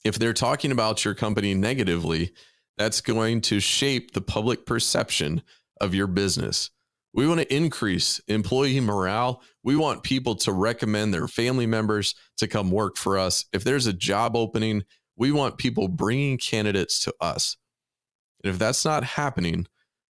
If 0.04 0.18
they're 0.18 0.32
talking 0.32 0.72
about 0.72 1.04
your 1.04 1.14
company 1.14 1.54
negatively, 1.54 2.32
that's 2.78 3.00
going 3.00 3.40
to 3.42 3.60
shape 3.60 4.12
the 4.12 4.20
public 4.20 4.66
perception 4.66 5.42
of 5.80 5.94
your 5.94 6.06
business. 6.06 6.70
We 7.12 7.26
want 7.26 7.40
to 7.40 7.54
increase 7.54 8.20
employee 8.28 8.80
morale. 8.80 9.42
We 9.62 9.74
want 9.76 10.02
people 10.02 10.34
to 10.36 10.52
recommend 10.52 11.14
their 11.14 11.28
family 11.28 11.66
members 11.66 12.14
to 12.36 12.46
come 12.46 12.70
work 12.70 12.96
for 12.96 13.18
us. 13.18 13.46
If 13.52 13.64
there's 13.64 13.86
a 13.86 13.92
job 13.92 14.36
opening, 14.36 14.84
we 15.16 15.32
want 15.32 15.58
people 15.58 15.88
bringing 15.88 16.36
candidates 16.36 17.00
to 17.04 17.14
us. 17.20 17.56
And 18.44 18.52
if 18.52 18.58
that's 18.58 18.84
not 18.84 19.02
happening, 19.02 19.66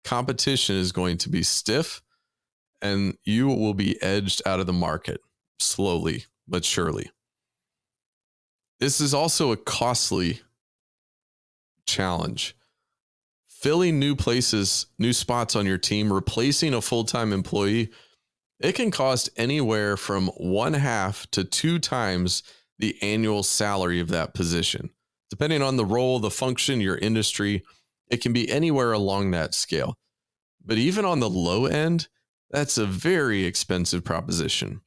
competition 0.03 0.75
is 0.75 0.91
going 0.91 1.17
to 1.19 1.29
be 1.29 1.43
stiff 1.43 2.01
and 2.81 3.17
you 3.23 3.47
will 3.47 3.73
be 3.73 4.01
edged 4.01 4.41
out 4.45 4.59
of 4.59 4.67
the 4.67 4.73
market 4.73 5.21
slowly 5.59 6.25
but 6.47 6.65
surely. 6.65 7.09
This 8.79 8.99
is 8.99 9.13
also 9.13 9.51
a 9.51 9.57
costly 9.57 10.41
challenge. 11.85 12.55
Filling 13.47 13.97
new 13.97 14.15
places, 14.15 14.87
new 14.99 15.13
spots 15.13 15.55
on 15.55 15.65
your 15.65 15.77
team, 15.77 16.11
replacing 16.11 16.73
a 16.73 16.81
full 16.81 17.05
time 17.05 17.31
employee, 17.31 17.91
it 18.59 18.73
can 18.73 18.91
cost 18.91 19.29
anywhere 19.37 19.95
from 19.95 20.27
one 20.37 20.73
half 20.73 21.29
to 21.31 21.43
two 21.43 21.79
times 21.79 22.43
the 22.77 22.97
annual 23.01 23.43
salary 23.43 23.99
of 23.99 24.09
that 24.09 24.33
position. 24.33 24.89
Depending 25.29 25.61
on 25.61 25.77
the 25.77 25.85
role, 25.85 26.19
the 26.19 26.29
function, 26.29 26.81
your 26.81 26.97
industry, 26.97 27.63
it 28.13 28.21
can 28.21 28.31
be 28.31 28.49
anywhere 28.49 28.91
along 28.91 29.31
that 29.31 29.55
scale. 29.55 29.95
But 30.63 30.77
even 30.77 31.03
on 31.03 31.19
the 31.19 31.29
low 31.29 31.65
end, 31.65 32.07
that's 32.51 32.77
a 32.77 32.85
very 32.85 33.43
expensive 33.43 34.03
proposition. 34.03 34.81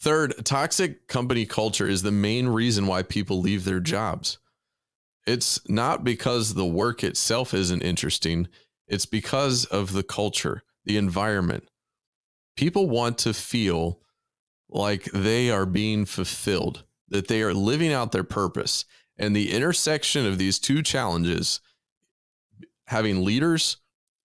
Third, 0.00 0.44
toxic 0.44 1.08
company 1.08 1.44
culture 1.44 1.88
is 1.88 2.02
the 2.02 2.12
main 2.12 2.46
reason 2.46 2.86
why 2.86 3.02
people 3.02 3.40
leave 3.40 3.64
their 3.64 3.80
jobs. 3.80 4.38
It's 5.26 5.68
not 5.68 6.04
because 6.04 6.54
the 6.54 6.64
work 6.64 7.02
itself 7.02 7.52
isn't 7.52 7.82
interesting, 7.82 8.46
it's 8.86 9.06
because 9.06 9.64
of 9.64 9.92
the 9.92 10.04
culture, 10.04 10.62
the 10.84 10.96
environment. 10.96 11.64
People 12.56 12.88
want 12.88 13.18
to 13.18 13.34
feel 13.34 14.00
like 14.68 15.04
they 15.12 15.50
are 15.50 15.66
being 15.66 16.04
fulfilled, 16.04 16.84
that 17.08 17.26
they 17.26 17.42
are 17.42 17.54
living 17.54 17.92
out 17.92 18.12
their 18.12 18.24
purpose. 18.24 18.84
And 19.18 19.36
the 19.36 19.52
intersection 19.52 20.26
of 20.26 20.38
these 20.38 20.58
two 20.58 20.82
challenges, 20.82 21.60
having 22.86 23.24
leaders 23.24 23.76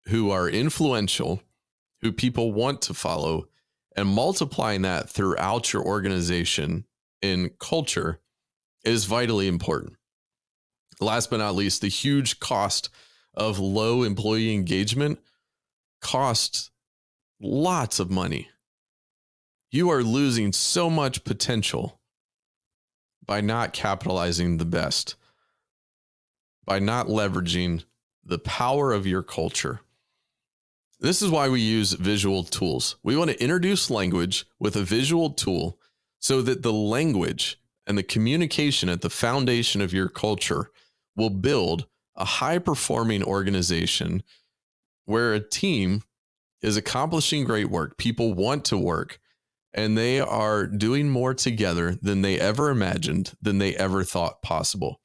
who 0.08 0.32
are 0.32 0.50
influential 0.50 1.42
who 2.02 2.12
people 2.12 2.54
want 2.54 2.82
to 2.84 2.94
follow 2.94 3.48
and 3.96 4.08
multiplying 4.08 4.84
that 4.84 5.10
throughout 5.10 5.74
your 5.74 5.84
organization 5.84 6.86
in 7.22 7.50
culture 7.60 8.20
is 8.84 9.06
vitally 9.06 9.48
important. 9.48 9.94
Last 11.00 11.30
but 11.30 11.38
not 11.38 11.56
least, 11.56 11.82
the 11.82 11.88
huge 11.88 12.40
cost 12.40 12.90
of 13.34 13.60
low 13.60 14.04
employee 14.04 14.54
engagement 14.54 15.20
costs 16.02 16.72
lots 17.40 18.00
of 18.00 18.10
money. 18.10 18.50
You 19.70 19.90
are 19.90 20.04
losing 20.04 20.54
so 20.54 20.90
much 20.90 21.24
potential 21.24 22.00
by 23.28 23.42
not 23.42 23.74
capitalizing 23.74 24.58
the 24.58 24.66
best, 24.66 25.16
by 26.66 26.80
not 26.80 27.08
leveraging 27.08 27.84
the 28.24 28.40
power 28.40 28.92
of 28.92 29.06
your 29.06 29.24
culture. 29.24 29.82
This 31.00 31.22
is 31.22 31.30
why 31.30 31.50
we 31.50 31.62
use 31.62 31.94
visual 31.94 32.44
tools. 32.44 32.96
We 33.04 33.16
want 33.16 33.30
to 33.30 33.42
introduce 33.42 33.92
language 33.92 34.46
with 34.60 34.76
a 34.76 34.84
visual 34.84 35.30
tool 35.32 35.78
so 36.20 36.42
that 36.42 36.64
the 36.64 36.74
language 36.74 37.60
and 37.86 37.98
the 37.98 38.04
communication 38.04 38.90
at 38.90 39.02
the 39.02 39.10
foundation 39.10 39.82
of 39.82 39.94
your 39.94 40.10
culture 40.10 40.72
will 41.16 41.30
build 41.30 41.88
a 42.16 42.26
high 42.26 42.58
performing 42.58 43.24
organization 43.24 44.24
where 45.06 45.34
a 45.34 45.40
team 45.40 46.02
is 46.62 46.76
accomplishing 46.76 47.44
great 47.44 47.70
work. 47.70 47.98
People 47.98 48.34
want 48.34 48.66
to 48.66 48.78
work 48.78 49.20
and 49.74 49.98
they 49.98 50.20
are 50.20 50.66
doing 50.66 51.10
more 51.10 51.34
together 51.34 51.96
than 52.02 52.22
they 52.22 52.40
ever 52.40 52.70
imagined, 52.70 53.34
than 53.42 53.58
they 53.58 53.76
ever 53.76 54.04
thought 54.04 54.42
possible. 54.42 55.02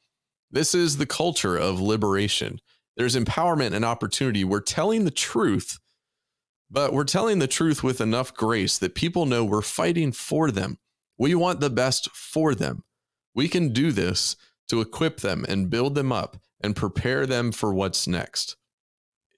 This 0.51 0.75
is 0.75 0.97
the 0.97 1.07
culture 1.07 1.57
of 1.57 1.81
liberation. 1.81 2.59
There's 2.97 3.17
empowerment 3.17 3.73
and 3.73 3.85
opportunity. 3.85 4.45
We're 4.45 4.61
telling 4.61 5.05
the 5.05 5.11
truth 5.11 5.79
but 6.73 6.95
we're 6.95 7.05
telling 7.05 7.39
the 7.39 7.47
truth 7.47 7.83
with 7.83 8.01
enough 8.01 8.33
grace 8.33 8.79
that 8.79 8.95
people 8.95 9.27
know 9.27 9.45
we're 9.45 9.61
fighting 9.61 10.11
for 10.11 10.51
them. 10.51 10.79
We 11.19 11.35
want 11.35 11.61
the 11.61 11.69
best 11.69 12.11
for 12.13 12.55
them. 12.55 12.85
We 13.35 13.47
can 13.47 13.75
do 13.75 13.93
this 13.93 14.37
to 14.71 14.81
equip 14.81 15.21
them 15.21 15.45
and 15.47 15.69
build 15.69 15.95
them 15.95 16.11
up 16.11 16.39
and 16.63 16.75
prepare 16.75 17.27
them 17.27 17.53
for 17.53 17.75
what's 17.75 18.07
next. 18.07 18.57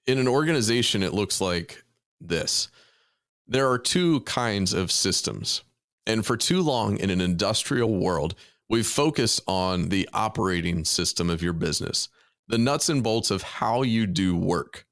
In 0.07 0.17
an 0.17 0.29
organization, 0.29 1.03
it 1.03 1.13
looks 1.13 1.41
like 1.41 1.83
this 2.21 2.69
there 3.47 3.69
are 3.69 3.77
two 3.77 4.21
kinds 4.21 4.73
of 4.73 4.91
systems. 4.91 5.61
And 6.07 6.25
for 6.25 6.37
too 6.37 6.61
long 6.61 6.97
in 6.97 7.09
an 7.09 7.21
industrial 7.21 7.95
world, 7.97 8.35
we've 8.69 8.87
focused 8.87 9.41
on 9.47 9.89
the 9.89 10.07
operating 10.13 10.85
system 10.85 11.29
of 11.29 11.41
your 11.41 11.53
business, 11.53 12.09
the 12.47 12.57
nuts 12.57 12.89
and 12.89 13.03
bolts 13.03 13.31
of 13.31 13.41
how 13.43 13.81
you 13.81 14.05
do 14.07 14.35
work. 14.35 14.85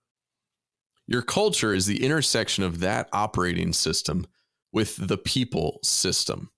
Your 1.08 1.22
culture 1.22 1.74
is 1.74 1.86
the 1.86 2.04
intersection 2.04 2.63
of 2.63 2.80
that 2.80 3.10
operating 3.12 3.74
system 3.74 4.26
with 4.72 4.96
the 4.96 5.18
people 5.18 5.80
system. 5.84 6.50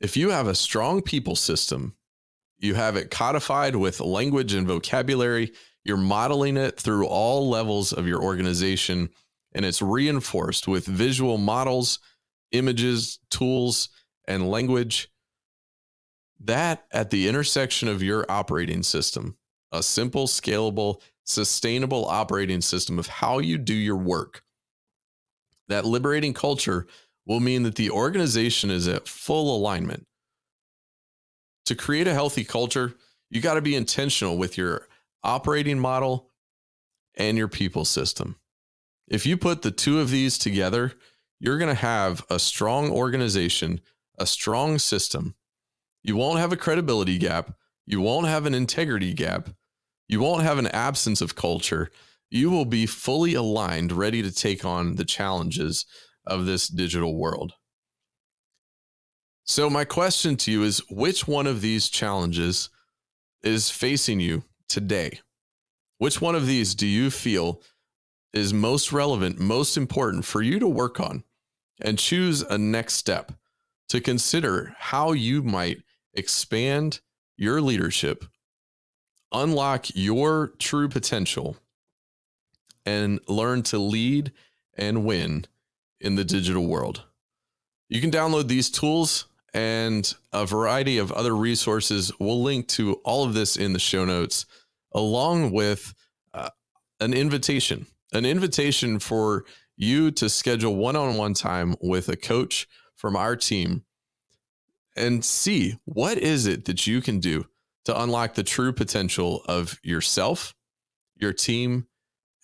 If 0.00 0.16
you 0.16 0.30
have 0.30 0.48
a 0.48 0.54
strong 0.54 1.00
people 1.00 1.36
system, 1.36 1.94
you 2.58 2.74
have 2.74 2.96
it 2.96 3.10
codified 3.10 3.76
with 3.76 4.00
language 4.00 4.52
and 4.52 4.66
vocabulary, 4.66 5.52
You're 5.84 5.96
modeling 5.96 6.56
it 6.56 6.78
through 6.78 7.06
all 7.06 7.48
levels 7.48 7.92
of 7.92 8.06
your 8.06 8.22
organization, 8.22 9.10
and 9.54 9.64
it's 9.64 9.82
reinforced 9.82 10.66
with 10.66 10.86
visual 10.86 11.38
models, 11.38 11.98
images, 12.52 13.18
tools, 13.30 13.88
and 14.26 14.50
language. 14.50 15.10
That 16.40 16.84
at 16.92 17.10
the 17.10 17.28
intersection 17.28 17.88
of 17.88 18.02
your 18.02 18.26
operating 18.28 18.82
system, 18.82 19.36
a 19.70 19.82
simple, 19.82 20.26
scalable, 20.26 21.00
sustainable 21.24 22.06
operating 22.06 22.60
system 22.60 22.98
of 22.98 23.06
how 23.06 23.38
you 23.38 23.58
do 23.58 23.74
your 23.74 23.96
work. 23.96 24.42
That 25.68 25.84
liberating 25.84 26.34
culture 26.34 26.86
will 27.26 27.40
mean 27.40 27.62
that 27.62 27.76
the 27.76 27.90
organization 27.90 28.70
is 28.70 28.88
at 28.88 29.08
full 29.08 29.56
alignment. 29.56 30.06
To 31.66 31.74
create 31.76 32.08
a 32.08 32.14
healthy 32.14 32.44
culture, 32.44 32.94
you 33.30 33.40
got 33.40 33.54
to 33.54 33.62
be 33.62 33.76
intentional 33.76 34.36
with 34.36 34.58
your 34.58 34.88
operating 35.22 35.78
model 35.78 36.28
and 37.14 37.38
your 37.38 37.48
people 37.48 37.84
system. 37.84 38.36
If 39.08 39.26
you 39.26 39.36
put 39.36 39.62
the 39.62 39.70
two 39.70 40.00
of 40.00 40.10
these 40.10 40.38
together, 40.38 40.92
you're 41.40 41.58
going 41.58 41.74
to 41.74 41.74
have 41.74 42.24
a 42.30 42.38
strong 42.38 42.90
organization, 42.90 43.80
a 44.18 44.26
strong 44.26 44.78
system. 44.78 45.34
You 46.02 46.16
won't 46.16 46.38
have 46.38 46.52
a 46.52 46.56
credibility 46.56 47.18
gap. 47.18 47.54
You 47.86 48.00
won't 48.00 48.26
have 48.26 48.46
an 48.46 48.54
integrity 48.54 49.12
gap. 49.12 49.50
You 50.08 50.20
won't 50.20 50.44
have 50.44 50.58
an 50.58 50.68
absence 50.68 51.20
of 51.20 51.34
culture. 51.34 51.90
You 52.30 52.50
will 52.50 52.64
be 52.64 52.86
fully 52.86 53.34
aligned, 53.34 53.92
ready 53.92 54.22
to 54.22 54.30
take 54.30 54.64
on 54.64 54.96
the 54.96 55.04
challenges 55.04 55.84
of 56.26 56.46
this 56.46 56.68
digital 56.68 57.16
world. 57.16 57.54
So, 59.44 59.68
my 59.68 59.84
question 59.84 60.36
to 60.36 60.52
you 60.52 60.62
is 60.62 60.82
which 60.88 61.26
one 61.26 61.46
of 61.46 61.60
these 61.60 61.88
challenges 61.88 62.70
is 63.42 63.70
facing 63.70 64.20
you 64.20 64.44
today? 64.68 65.20
Which 65.98 66.20
one 66.20 66.34
of 66.34 66.46
these 66.46 66.74
do 66.74 66.86
you 66.86 67.10
feel 67.10 67.60
is 68.32 68.52
most 68.52 68.92
relevant, 68.92 69.38
most 69.38 69.76
important 69.76 70.24
for 70.24 70.42
you 70.42 70.58
to 70.58 70.68
work 70.68 71.00
on 71.00 71.24
and 71.80 71.98
choose 71.98 72.42
a 72.42 72.56
next 72.56 72.94
step 72.94 73.32
to 73.88 74.00
consider 74.00 74.74
how 74.78 75.12
you 75.12 75.42
might 75.42 75.82
expand 76.14 77.00
your 77.36 77.60
leadership, 77.60 78.24
unlock 79.32 79.86
your 79.94 80.52
true 80.58 80.88
potential, 80.88 81.56
and 82.86 83.20
learn 83.28 83.62
to 83.62 83.78
lead 83.78 84.32
and 84.76 85.04
win 85.04 85.46
in 86.00 86.14
the 86.14 86.24
digital 86.24 86.66
world. 86.66 87.04
You 87.88 88.00
can 88.00 88.10
download 88.10 88.48
these 88.48 88.70
tools 88.70 89.26
and 89.54 90.14
a 90.32 90.46
variety 90.46 90.98
of 90.98 91.12
other 91.12 91.36
resources. 91.36 92.10
We'll 92.18 92.42
link 92.42 92.68
to 92.68 92.94
all 93.04 93.24
of 93.24 93.34
this 93.34 93.56
in 93.56 93.72
the 93.72 93.78
show 93.78 94.04
notes, 94.04 94.46
along 94.92 95.52
with 95.52 95.94
uh, 96.32 96.48
an 97.00 97.12
invitation, 97.12 97.86
an 98.12 98.24
invitation 98.24 98.98
for 98.98 99.44
you 99.76 100.10
to 100.12 100.28
schedule 100.28 100.76
one 100.76 100.96
on 100.96 101.16
one 101.16 101.34
time 101.34 101.74
with 101.80 102.08
a 102.08 102.16
coach 102.16 102.68
from 102.94 103.16
our 103.16 103.36
team 103.36 103.84
and 104.96 105.24
see 105.24 105.78
what 105.84 106.18
is 106.18 106.46
it 106.46 106.66
that 106.66 106.86
you 106.86 107.00
can 107.00 107.18
do 107.18 107.46
to 107.84 108.00
unlock 108.00 108.34
the 108.34 108.42
true 108.42 108.72
potential 108.72 109.42
of 109.48 109.78
yourself, 109.82 110.54
your 111.16 111.32
team, 111.32 111.86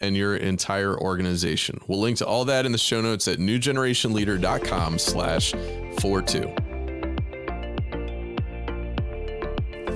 and 0.01 0.17
your 0.17 0.37
entire 0.37 0.99
organization. 0.99 1.81
We'll 1.87 2.01
link 2.01 2.19
to 2.19 2.27
all 2.27 2.45
that 2.47 2.67
in 2.67 2.73
the 2.73 2.79
show 2.79 3.01
notes 3.01 3.29
at 3.29 3.39
newgenerationleader.com 3.39 4.99
slash 4.99 5.53
42. 6.01 6.55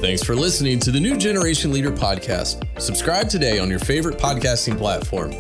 Thanks 0.00 0.24
for 0.24 0.34
listening 0.34 0.80
to 0.80 0.90
the 0.90 0.98
New 0.98 1.16
Generation 1.16 1.70
Leader 1.70 1.92
podcast. 1.92 2.80
Subscribe 2.80 3.28
today 3.28 3.60
on 3.60 3.70
your 3.70 3.78
favorite 3.78 4.18
podcasting 4.18 4.76
platform. 4.76 5.32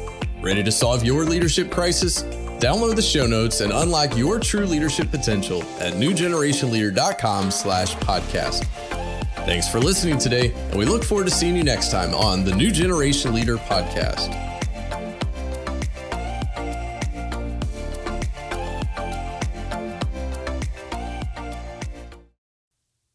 Ready 0.42 0.64
to 0.64 0.72
solve 0.72 1.04
your 1.04 1.24
leadership 1.24 1.70
crisis? 1.70 2.24
Download 2.58 2.96
the 2.96 3.02
show 3.02 3.26
notes 3.26 3.60
and 3.60 3.72
unlock 3.72 4.16
your 4.16 4.40
true 4.40 4.66
leadership 4.66 5.08
potential 5.10 5.62
at 5.78 5.94
newgenerationleader.com 5.94 7.52
slash 7.52 7.94
podcast. 7.96 8.64
Thanks 9.46 9.68
for 9.68 9.78
listening 9.78 10.18
today, 10.18 10.52
and 10.52 10.76
we 10.76 10.84
look 10.84 11.04
forward 11.04 11.28
to 11.28 11.32
seeing 11.32 11.56
you 11.56 11.62
next 11.62 11.90
time 11.90 12.12
on 12.12 12.44
the 12.44 12.54
New 12.54 12.72
Generation 12.72 13.32
Leader 13.32 13.56
podcast. 13.56 14.51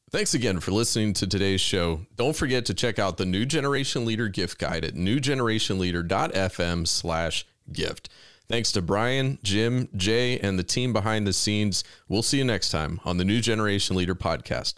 Thanks 0.10 0.34
again 0.34 0.62
for 0.62 0.72
listening 0.72 1.12
to 1.14 1.28
today's 1.28 1.60
show. 1.60 2.00
Don't 2.16 2.36
forget 2.36 2.66
to 2.68 2.74
check 2.74 2.98
out 2.98 3.18
the 3.18 3.26
New 3.26 3.46
Generation 3.46 4.06
Leader 4.06 4.30
gift 4.30 4.58
guide 4.58 4.86
at 4.86 4.94
newgenerationleader.fm 4.94 6.88
slash 6.88 7.46
gift. 7.74 8.08
Thanks 8.48 8.72
to 8.72 8.82
Brian, 8.82 9.38
Jim, 9.44 9.90
Jay, 9.98 10.40
and 10.40 10.58
the 10.58 10.64
team 10.64 10.94
behind 10.94 11.28
the 11.28 11.34
scenes. 11.34 11.84
We'll 12.08 12.24
see 12.24 12.38
you 12.38 12.46
next 12.46 12.70
time 12.70 13.02
on 13.04 13.18
the 13.18 13.26
New 13.26 13.42
Generation 13.42 13.98
Leader 13.98 14.16
podcast. 14.16 14.76